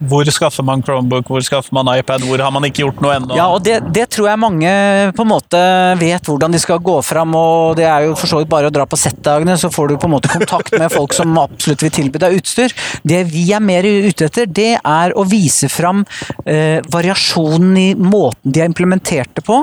Hvor 0.00 0.24
skaffer 0.32 0.64
man 0.64 0.80
Chromebook, 0.80 1.28
hvor 1.28 1.42
skaffer 1.44 1.74
man 1.76 1.90
iPad, 1.92 2.22
hvor 2.24 2.40
har 2.40 2.52
man 2.54 2.64
ikke 2.64 2.86
gjort 2.86 3.02
noe 3.04 3.16
ennå? 3.18 3.34
Ja, 3.36 3.50
og 3.52 3.60
det, 3.66 3.76
det, 3.92 4.06
tror 4.14 4.30
jeg 4.30 4.40
mange 4.40 4.70
på 5.16 5.26
en 5.26 5.28
måte 5.28 5.60
vet 6.00 6.30
hvordan 6.30 6.54
de 6.56 6.60
skal 6.62 6.80
gå 6.80 6.94
fram, 7.04 7.34
og 7.36 7.76
det 7.76 7.84
er 7.84 8.06
jo 8.06 8.14
for 8.16 8.30
så 8.30 8.40
vidt 8.40 8.48
bare 8.48 8.70
å 8.70 8.72
dra 8.72 8.86
på 8.88 8.96
Z-dagene, 8.96 9.58
så 9.60 9.68
får 9.72 9.90
du 9.90 9.96
på 10.00 10.08
en 10.08 10.14
måte 10.14 10.32
kontakt 10.32 10.72
med 10.80 10.88
folk 10.94 11.12
som 11.16 11.36
absolutt 11.42 11.84
vil 11.84 11.92
tilby 11.98 12.22
deg 12.22 12.38
utstyr. 12.38 12.72
Det 13.04 13.20
vi 13.28 13.44
er 13.52 13.60
mer 13.60 13.84
ute 13.84 14.30
etter, 14.30 14.48
det 14.48 14.72
er 14.78 15.12
å 15.12 15.26
vise 15.28 15.68
fram 15.68 16.00
eh, 16.48 16.80
variasjonen 16.88 17.76
i 17.76 17.88
måten 18.00 18.56
de 18.56 18.64
har 18.64 18.72
implementert 18.72 19.34
det 19.36 19.44
på. 19.44 19.60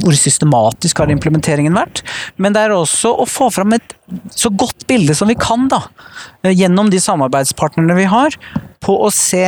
Hvor 0.00 0.16
systematisk 0.16 1.04
har 1.04 1.12
implementeringen 1.12 1.76
vært? 1.76 2.00
Men 2.40 2.56
det 2.56 2.64
er 2.64 2.72
også 2.78 3.12
å 3.20 3.28
få 3.28 3.52
fram 3.52 3.76
et 3.76 3.92
så 4.32 4.48
godt 4.48 4.88
bilde 4.88 5.12
som 5.16 5.28
vi 5.28 5.36
kan, 5.36 5.68
da. 5.68 5.84
Gjennom 6.48 6.88
de 6.92 7.04
samarbeidspartnerne 7.04 8.00
vi 8.00 8.08
har, 8.08 8.40
på 8.84 8.96
å 9.04 9.12
se 9.12 9.44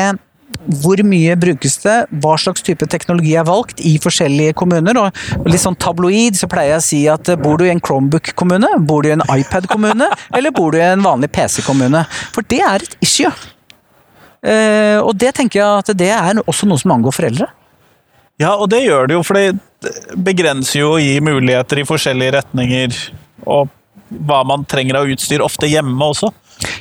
hvor 0.82 1.00
mye 1.06 1.34
brukes 1.38 1.76
det, 1.82 1.96
hva 2.22 2.36
slags 2.40 2.64
type 2.66 2.86
teknologi 2.90 3.34
er 3.38 3.46
valgt 3.46 3.80
i 3.86 3.96
forskjellige 4.02 4.54
kommuner. 4.58 4.98
og 4.98 5.46
Litt 5.48 5.62
sånn 5.62 5.78
tabloid 5.78 6.38
så 6.38 6.48
pleier 6.50 6.76
jeg 6.76 6.82
å 6.82 6.86
si 6.86 7.00
at 7.10 7.30
eh, 7.32 7.38
bor 7.40 7.58
du 7.58 7.66
i 7.66 7.72
en 7.72 7.82
Chromebook-kommune, 7.82 8.72
bor 8.86 9.04
du 9.04 9.10
i 9.10 9.16
en 9.16 9.26
iPad-kommune, 9.26 10.08
eller 10.36 10.54
bor 10.54 10.74
du 10.74 10.80
i 10.80 10.86
en 10.86 11.04
vanlig 11.06 11.30
PC-kommune? 11.34 12.04
For 12.34 12.46
det 12.50 12.62
er 12.66 12.86
et 12.86 12.98
issue. 13.04 13.32
Uh, 14.46 15.02
og 15.02 15.16
det 15.18 15.32
tenker 15.34 15.58
jeg 15.58 15.80
at 15.80 15.88
det 15.98 16.10
er 16.14 16.38
også 16.44 16.68
noe 16.70 16.78
som 16.78 16.92
angår 16.94 17.14
foreldre. 17.16 17.48
Ja, 18.38 18.52
og 18.54 18.68
det 18.70 18.84
gjør 18.84 19.08
det 19.08 19.16
jo, 19.16 19.22
for 19.26 19.38
det 19.38 19.56
begrenser 20.22 20.82
jo 20.82 20.92
å 20.94 21.00
gi 21.00 21.16
muligheter 21.24 21.80
i 21.80 21.86
forskjellige 21.88 22.36
retninger. 22.36 22.98
Og 23.48 23.72
hva 24.28 24.42
man 24.46 24.66
trenger 24.68 25.00
av 25.00 25.10
utstyr, 25.10 25.42
ofte 25.42 25.70
hjemme 25.70 26.10
også. 26.12 26.30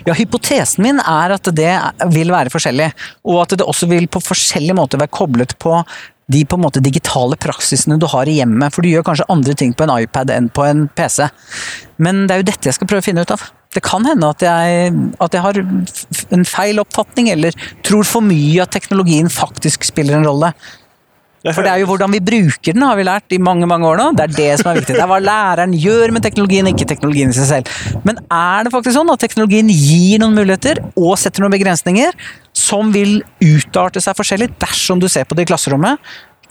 Ja, 0.07 0.15
Hypotesen 0.15 0.85
min 0.85 0.99
er 1.01 1.35
at 1.35 1.49
det 1.55 1.73
vil 2.13 2.33
være 2.33 2.53
forskjellig, 2.53 2.91
og 3.27 3.41
at 3.43 3.55
det 3.59 3.67
også 3.67 3.89
vil 3.91 4.07
på 4.11 4.23
forskjellige 4.23 4.77
måter 4.77 5.01
være 5.01 5.13
koblet 5.13 5.57
på 5.61 5.79
de 6.31 6.41
på 6.45 6.57
en 6.57 6.63
måte 6.63 6.81
digitale 6.81 7.37
praksisene 7.37 7.99
du 8.01 8.07
har 8.09 8.29
i 8.29 8.39
hjemmet. 8.39 8.73
For 8.73 8.81
du 8.81 8.89
gjør 8.89 9.05
kanskje 9.05 9.27
andre 9.29 9.53
ting 9.57 9.75
på 9.77 9.85
en 9.85 9.93
iPad 9.99 10.31
enn 10.33 10.49
på 10.49 10.65
en 10.65 10.87
PC. 10.97 11.27
Men 12.01 12.25
det 12.25 12.35
er 12.35 12.41
jo 12.41 12.47
dette 12.49 12.69
jeg 12.69 12.77
skal 12.79 12.89
prøve 12.89 13.03
å 13.03 13.05
finne 13.05 13.25
ut 13.25 13.35
av. 13.35 13.43
Det 13.75 13.83
kan 13.85 14.07
hende 14.07 14.31
at 14.31 14.41
jeg, 14.45 14.95
at 15.21 15.35
jeg 15.35 15.43
har 15.43 15.59
en 15.59 16.47
feil 16.47 16.79
oppfatning, 16.81 17.29
eller 17.33 17.55
tror 17.85 18.07
for 18.07 18.25
mye 18.25 18.63
at 18.63 18.73
teknologien 18.73 19.29
faktisk 19.29 19.85
spiller 19.85 20.17
en 20.17 20.27
rolle. 20.29 20.53
For 21.53 21.65
det 21.65 21.71
er 21.73 21.81
jo 21.83 21.89
hvordan 21.91 22.13
vi 22.15 22.21
bruker 22.25 22.73
den, 22.73 22.85
har 22.87 22.97
vi 22.97 23.05
lært 23.05 23.35
i 23.35 23.41
mange 23.41 23.67
mange 23.69 23.85
år 23.85 23.99
nå. 24.01 24.07
Det 24.17 24.25
er 24.25 24.35
det 24.35 24.51
som 24.61 24.71
er 24.71 24.79
viktig. 24.79 24.95
Det 24.97 25.03
er 25.03 25.09
hva 25.11 25.19
læreren 25.21 25.75
gjør 25.77 26.15
med 26.15 26.25
teknologien, 26.25 26.69
ikke 26.71 26.87
teknologien 26.89 27.33
i 27.33 27.37
seg 27.37 27.49
selv. 27.49 27.99
Men 28.07 28.21
er 28.25 28.65
det 28.65 28.73
faktisk 28.73 28.97
sånn 28.97 29.13
at 29.13 29.21
teknologien 29.21 29.69
gir 29.69 30.23
noen 30.23 30.37
muligheter 30.37 30.81
og 30.95 31.13
setter 31.21 31.45
noen 31.45 31.53
begrensninger 31.53 32.15
som 32.55 32.93
vil 32.95 33.19
utarte 33.43 34.01
seg 34.01 34.17
forskjellig 34.17 34.53
dersom 34.63 35.01
du 35.01 35.09
ser 35.11 35.27
på 35.29 35.37
det 35.37 35.45
i 35.45 35.53
klasserommet? 35.53 36.01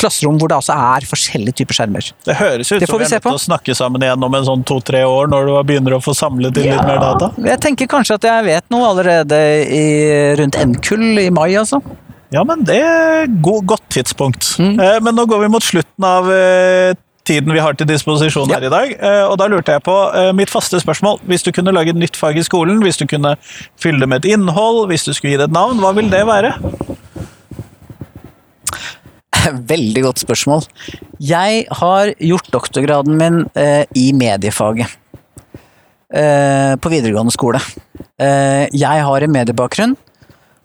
klasserom 0.00 0.38
hvor 0.40 0.50
det 0.50 0.58
altså 0.58 0.74
er 0.74 1.06
forskjellige 1.08 1.60
typer 1.60 1.78
skjermer. 1.78 2.08
Det 2.26 2.36
høres 2.38 2.70
ut 2.72 2.82
det 2.82 2.88
som 2.88 2.98
vi 3.00 3.06
er 3.06 3.14
nødt 3.14 3.26
til 3.28 3.38
å 3.38 3.42
snakke 3.44 3.76
sammen 3.78 4.04
igjen 4.04 4.26
om 4.26 4.38
en 4.38 4.46
sånn 4.48 4.64
to-tre 4.66 5.04
år, 5.06 5.30
når 5.32 5.48
du 5.48 5.52
begynner 5.70 5.96
å 5.98 6.00
få 6.04 6.16
samlet 6.18 6.58
inn 6.60 6.70
ja, 6.70 6.78
litt 6.78 6.88
mer 6.88 7.02
data. 7.02 7.30
Jeg 7.46 7.62
tenker 7.64 7.90
kanskje 7.90 8.18
at 8.18 8.28
jeg 8.30 8.46
vet 8.48 8.66
noe 8.74 8.90
allerede 8.90 9.40
i, 9.64 9.84
rundt 10.40 10.58
N-kull 10.60 11.22
i 11.22 11.28
mai, 11.34 11.52
altså. 11.60 11.80
Ja, 12.32 12.44
men 12.46 12.64
det 12.66 12.80
er 12.80 13.26
et 13.26 13.34
godt 13.42 13.84
tidspunkt. 13.92 14.54
Mm. 14.58 14.78
Eh, 14.80 15.00
men 15.04 15.16
nå 15.16 15.26
går 15.28 15.44
vi 15.44 15.50
mot 15.52 15.64
slutten 15.64 16.06
av 16.08 16.30
eh, 16.32 16.96
tiden 17.24 17.52
vi 17.52 17.62
har 17.62 17.76
til 17.76 17.88
disposisjon 17.88 18.50
ja. 18.50 18.58
her 18.58 18.68
i 18.68 18.72
dag. 18.72 18.94
Eh, 18.96 19.24
og 19.28 19.36
da 19.40 19.48
lurte 19.50 19.76
jeg 19.76 19.84
på 19.84 19.96
mitt 20.36 20.52
faste 20.52 20.80
spørsmål. 20.80 21.20
Hvis 21.28 21.46
du 21.46 21.52
kunne 21.54 21.74
lage 21.74 21.94
et 21.94 22.00
nytt 22.00 22.18
fag 22.18 22.40
i 22.40 22.46
skolen, 22.46 22.82
hvis 22.84 23.00
du 23.00 23.06
kunne 23.10 23.36
fylle 23.80 24.02
det 24.02 24.10
med 24.10 24.24
et 24.24 24.34
innhold, 24.34 24.86
hvis 24.90 25.06
du 25.06 25.12
skulle 25.12 25.34
gi 25.34 25.40
det 25.40 25.50
et 25.50 25.56
navn, 25.56 25.80
hva 25.82 25.94
vil 25.96 26.10
det 26.12 26.24
være? 26.28 26.56
Veldig 29.74 30.04
godt 30.08 30.22
spørsmål. 30.22 30.64
Jeg 31.22 31.64
har 31.80 32.12
gjort 32.18 32.52
doktorgraden 32.52 33.18
min 33.20 33.42
eh, 33.58 33.84
i 33.98 34.10
mediefaget. 34.16 35.00
Eh, 36.14 36.74
på 36.78 36.92
videregående 36.92 37.34
skole. 37.34 37.60
Eh, 38.20 38.66
jeg 38.70 39.06
har 39.08 39.24
en 39.24 39.34
mediebakgrunn. 39.34 39.96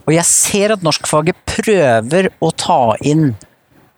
Og 0.10 0.15
jeg 0.15 0.26
ser 0.26 0.74
at 0.74 0.82
norskfaget 0.82 1.38
prøver 1.45 2.32
å 2.41 2.50
ta 2.58 2.95
inn 3.06 3.36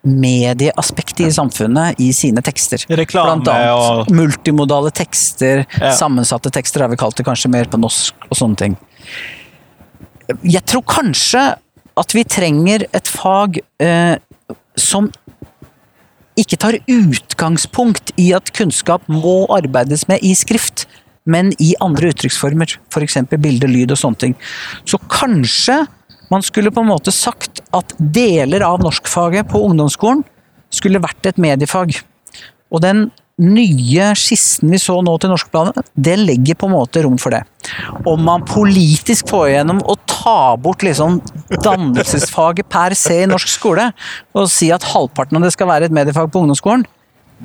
medieaspektet 0.02 1.28
i 1.28 1.32
samfunnet 1.32 2.00
i 2.02 2.10
sine 2.16 2.42
tekster. 2.44 2.84
Reklame 3.00 3.38
Blant 3.38 3.52
annet 3.54 4.10
og... 4.10 4.12
multimodale 4.12 4.92
tekster, 4.98 5.64
ja. 5.78 5.94
sammensatte 5.96 6.52
tekster 6.52 6.84
har 6.84 6.92
vi 6.92 7.00
kalt 7.00 7.16
det 7.16 7.24
kanskje 7.28 7.52
mer 7.54 7.70
på 7.72 7.80
norsk, 7.80 8.28
og 8.28 8.40
sånne 8.40 8.60
ting. 8.60 8.76
Jeg 10.44 10.66
tror 10.68 10.84
kanskje 10.90 11.46
at 12.02 12.16
vi 12.18 12.26
trenger 12.28 12.88
et 12.92 13.08
fag 13.12 13.62
eh, 13.84 14.18
som 14.80 15.08
ikke 16.40 16.60
tar 16.60 16.80
utgangspunkt 16.90 18.12
i 18.20 18.32
at 18.36 18.52
kunnskap 18.58 19.08
må 19.12 19.46
arbeides 19.54 20.08
med 20.10 20.24
i 20.26 20.34
skrift, 20.36 20.88
men 21.30 21.52
i 21.62 21.72
andre 21.84 22.10
uttrykksformer. 22.12 22.80
F.eks. 22.90 23.20
bilde, 23.38 23.70
lyd 23.70 23.94
og 23.94 24.00
sånne 24.02 24.24
ting. 24.26 24.38
Så 24.90 24.98
kanskje 25.12 25.84
man 26.32 26.46
skulle 26.46 26.72
på 26.72 26.84
en 26.84 26.92
måte 26.92 27.14
sagt 27.14 27.62
at 27.76 27.96
deler 28.00 28.64
av 28.66 28.84
norskfaget 28.84 29.50
på 29.52 29.64
ungdomsskolen 29.68 30.24
skulle 30.72 31.02
vært 31.04 31.28
et 31.28 31.42
mediefag. 31.42 31.98
Og 32.72 32.84
den 32.84 33.10
nye 33.42 34.12
skissen 34.20 34.70
vi 34.70 34.80
så 34.80 35.00
nå 35.04 35.16
til 35.20 35.32
norskplanet, 35.32 35.80
det 35.96 36.14
legger 36.20 36.58
på 36.60 36.70
en 36.70 36.76
måte 36.76 37.02
rom 37.04 37.18
for 37.22 37.34
det. 37.34 37.42
Om 38.08 38.24
man 38.28 38.46
politisk 38.48 39.32
får 39.32 39.48
igjennom 39.50 39.82
å 39.90 39.98
ta 40.06 40.56
bort 40.62 40.86
liksom 40.86 41.20
dannelsesfaget 41.66 42.70
per 42.72 42.96
se 42.98 43.24
i 43.24 43.30
norsk 43.30 43.52
skole, 43.52 43.90
og 44.38 44.50
si 44.52 44.70
at 44.74 44.86
halvparten 44.94 45.40
av 45.40 45.48
det 45.48 45.54
skal 45.56 45.72
være 45.72 45.90
et 45.90 45.96
mediefag 45.96 46.30
på 46.32 46.44
ungdomsskolen, 46.44 46.86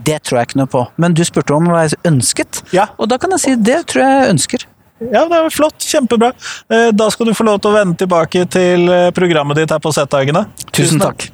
det 0.06 0.20
tror 0.28 0.42
jeg 0.42 0.50
ikke 0.50 0.60
noe 0.60 0.70
på. 0.70 0.84
Men 1.00 1.16
du 1.16 1.24
spurte 1.24 1.56
om 1.56 1.70
hva 1.70 1.86
jeg 1.86 1.96
ønsket, 2.08 2.60
ja. 2.76 2.90
og 3.00 3.08
da 3.08 3.18
kan 3.20 3.32
jeg 3.32 3.44
si 3.46 3.54
det 3.56 3.80
tror 3.88 4.04
jeg 4.04 4.32
ønsker. 4.34 4.66
Ja, 5.00 5.26
det 5.28 5.36
er 5.36 5.50
flott. 5.52 5.76
Kjempebra. 5.84 6.32
Eh, 6.72 6.88
da 6.96 7.10
skal 7.12 7.28
du 7.28 7.34
få 7.36 7.44
lov 7.44 7.60
til 7.60 7.72
å 7.72 7.76
vende 7.76 7.98
tilbake 8.00 8.46
til 8.48 8.88
eh, 8.88 9.10
programmet 9.16 9.60
ditt 9.60 9.74
her 9.74 9.82
på 9.82 9.92
Z-dagene. 9.92 10.46
Tusen 10.72 11.02
takk. 11.02 11.28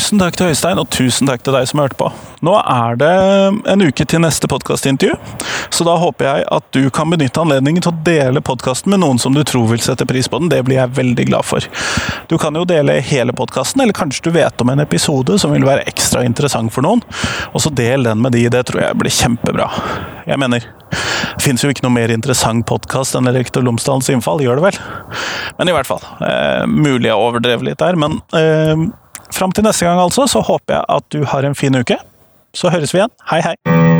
Tusen 0.00 0.16
takk 0.16 0.32
til 0.38 0.48
Øystein, 0.48 0.78
og 0.80 0.88
tusen 0.88 1.28
takk 1.28 1.42
til 1.44 1.52
deg 1.52 1.66
som 1.68 1.82
hørte 1.82 1.96
på. 2.00 2.06
Nå 2.40 2.54
er 2.56 2.94
det 2.96 3.08
en 3.68 3.82
uke 3.84 4.06
til 4.08 4.22
neste 4.24 4.48
podkastintervju, 4.48 5.12
så 5.68 5.84
da 5.84 5.98
håper 6.00 6.24
jeg 6.24 6.44
at 6.56 6.68
du 6.72 6.86
kan 6.96 7.10
benytte 7.12 7.42
anledningen 7.42 7.84
til 7.84 7.92
å 7.92 8.00
dele 8.06 8.40
podkasten 8.40 8.94
med 8.94 9.02
noen 9.02 9.20
som 9.20 9.36
du 9.36 9.42
tror 9.44 9.66
vil 9.68 9.82
sette 9.84 10.06
pris 10.08 10.24
på 10.24 10.40
den. 10.40 10.48
Det 10.48 10.62
blir 10.64 10.78
jeg 10.78 10.94
veldig 10.96 11.26
glad 11.28 11.44
for. 11.44 11.66
Du 12.32 12.38
kan 12.40 12.56
jo 12.56 12.62
dele 12.64 12.96
hele 13.04 13.34
podkasten, 13.36 13.82
eller 13.84 13.98
kanskje 13.98 14.30
du 14.30 14.38
vet 14.38 14.64
om 14.64 14.72
en 14.72 14.80
episode 14.80 15.36
som 15.42 15.52
vil 15.52 15.68
være 15.68 15.84
ekstra 15.92 16.24
interessant 16.24 16.72
for 16.72 16.88
noen. 16.88 17.04
Og 17.52 17.60
så 17.60 17.68
del 17.68 18.08
den 18.08 18.24
med 18.24 18.32
de, 18.38 18.46
det 18.56 18.64
tror 18.70 18.80
jeg 18.86 19.00
blir 19.02 19.12
kjempebra. 19.18 19.68
Jeg 20.30 20.40
mener, 20.40 20.64
det 20.94 21.44
fins 21.44 21.60
jo 21.60 21.74
ikke 21.74 21.84
noe 21.84 21.98
mer 21.98 22.16
interessant 22.16 22.64
podkast 22.72 23.20
enn 23.20 23.28
Rektor 23.36 23.68
Lomsdalens 23.68 24.08
innfall, 24.16 24.40
gjør 24.48 24.62
det 24.62 24.70
vel? 24.70 24.80
Men 25.60 25.68
i 25.68 25.76
hvert 25.76 25.92
fall. 25.92 26.08
Eh, 26.24 26.64
mulig 26.64 27.12
jeg 27.12 27.20
overdrev 27.20 27.68
litt 27.68 27.84
der, 27.84 28.00
men 28.00 28.22
eh, 28.32 28.88
Fram 29.34 29.52
til 29.52 29.64
neste 29.64 29.86
gang, 29.86 30.00
altså, 30.02 30.26
så 30.26 30.42
håper 30.44 30.80
jeg 30.80 30.84
at 30.88 31.08
du 31.12 31.24
har 31.24 31.46
en 31.46 31.54
fin 31.54 31.76
uke. 31.78 31.96
Så 32.54 32.70
høres 32.72 32.94
vi 32.94 33.02
igjen. 33.02 33.14
Hei, 33.30 33.40
hei! 33.46 33.99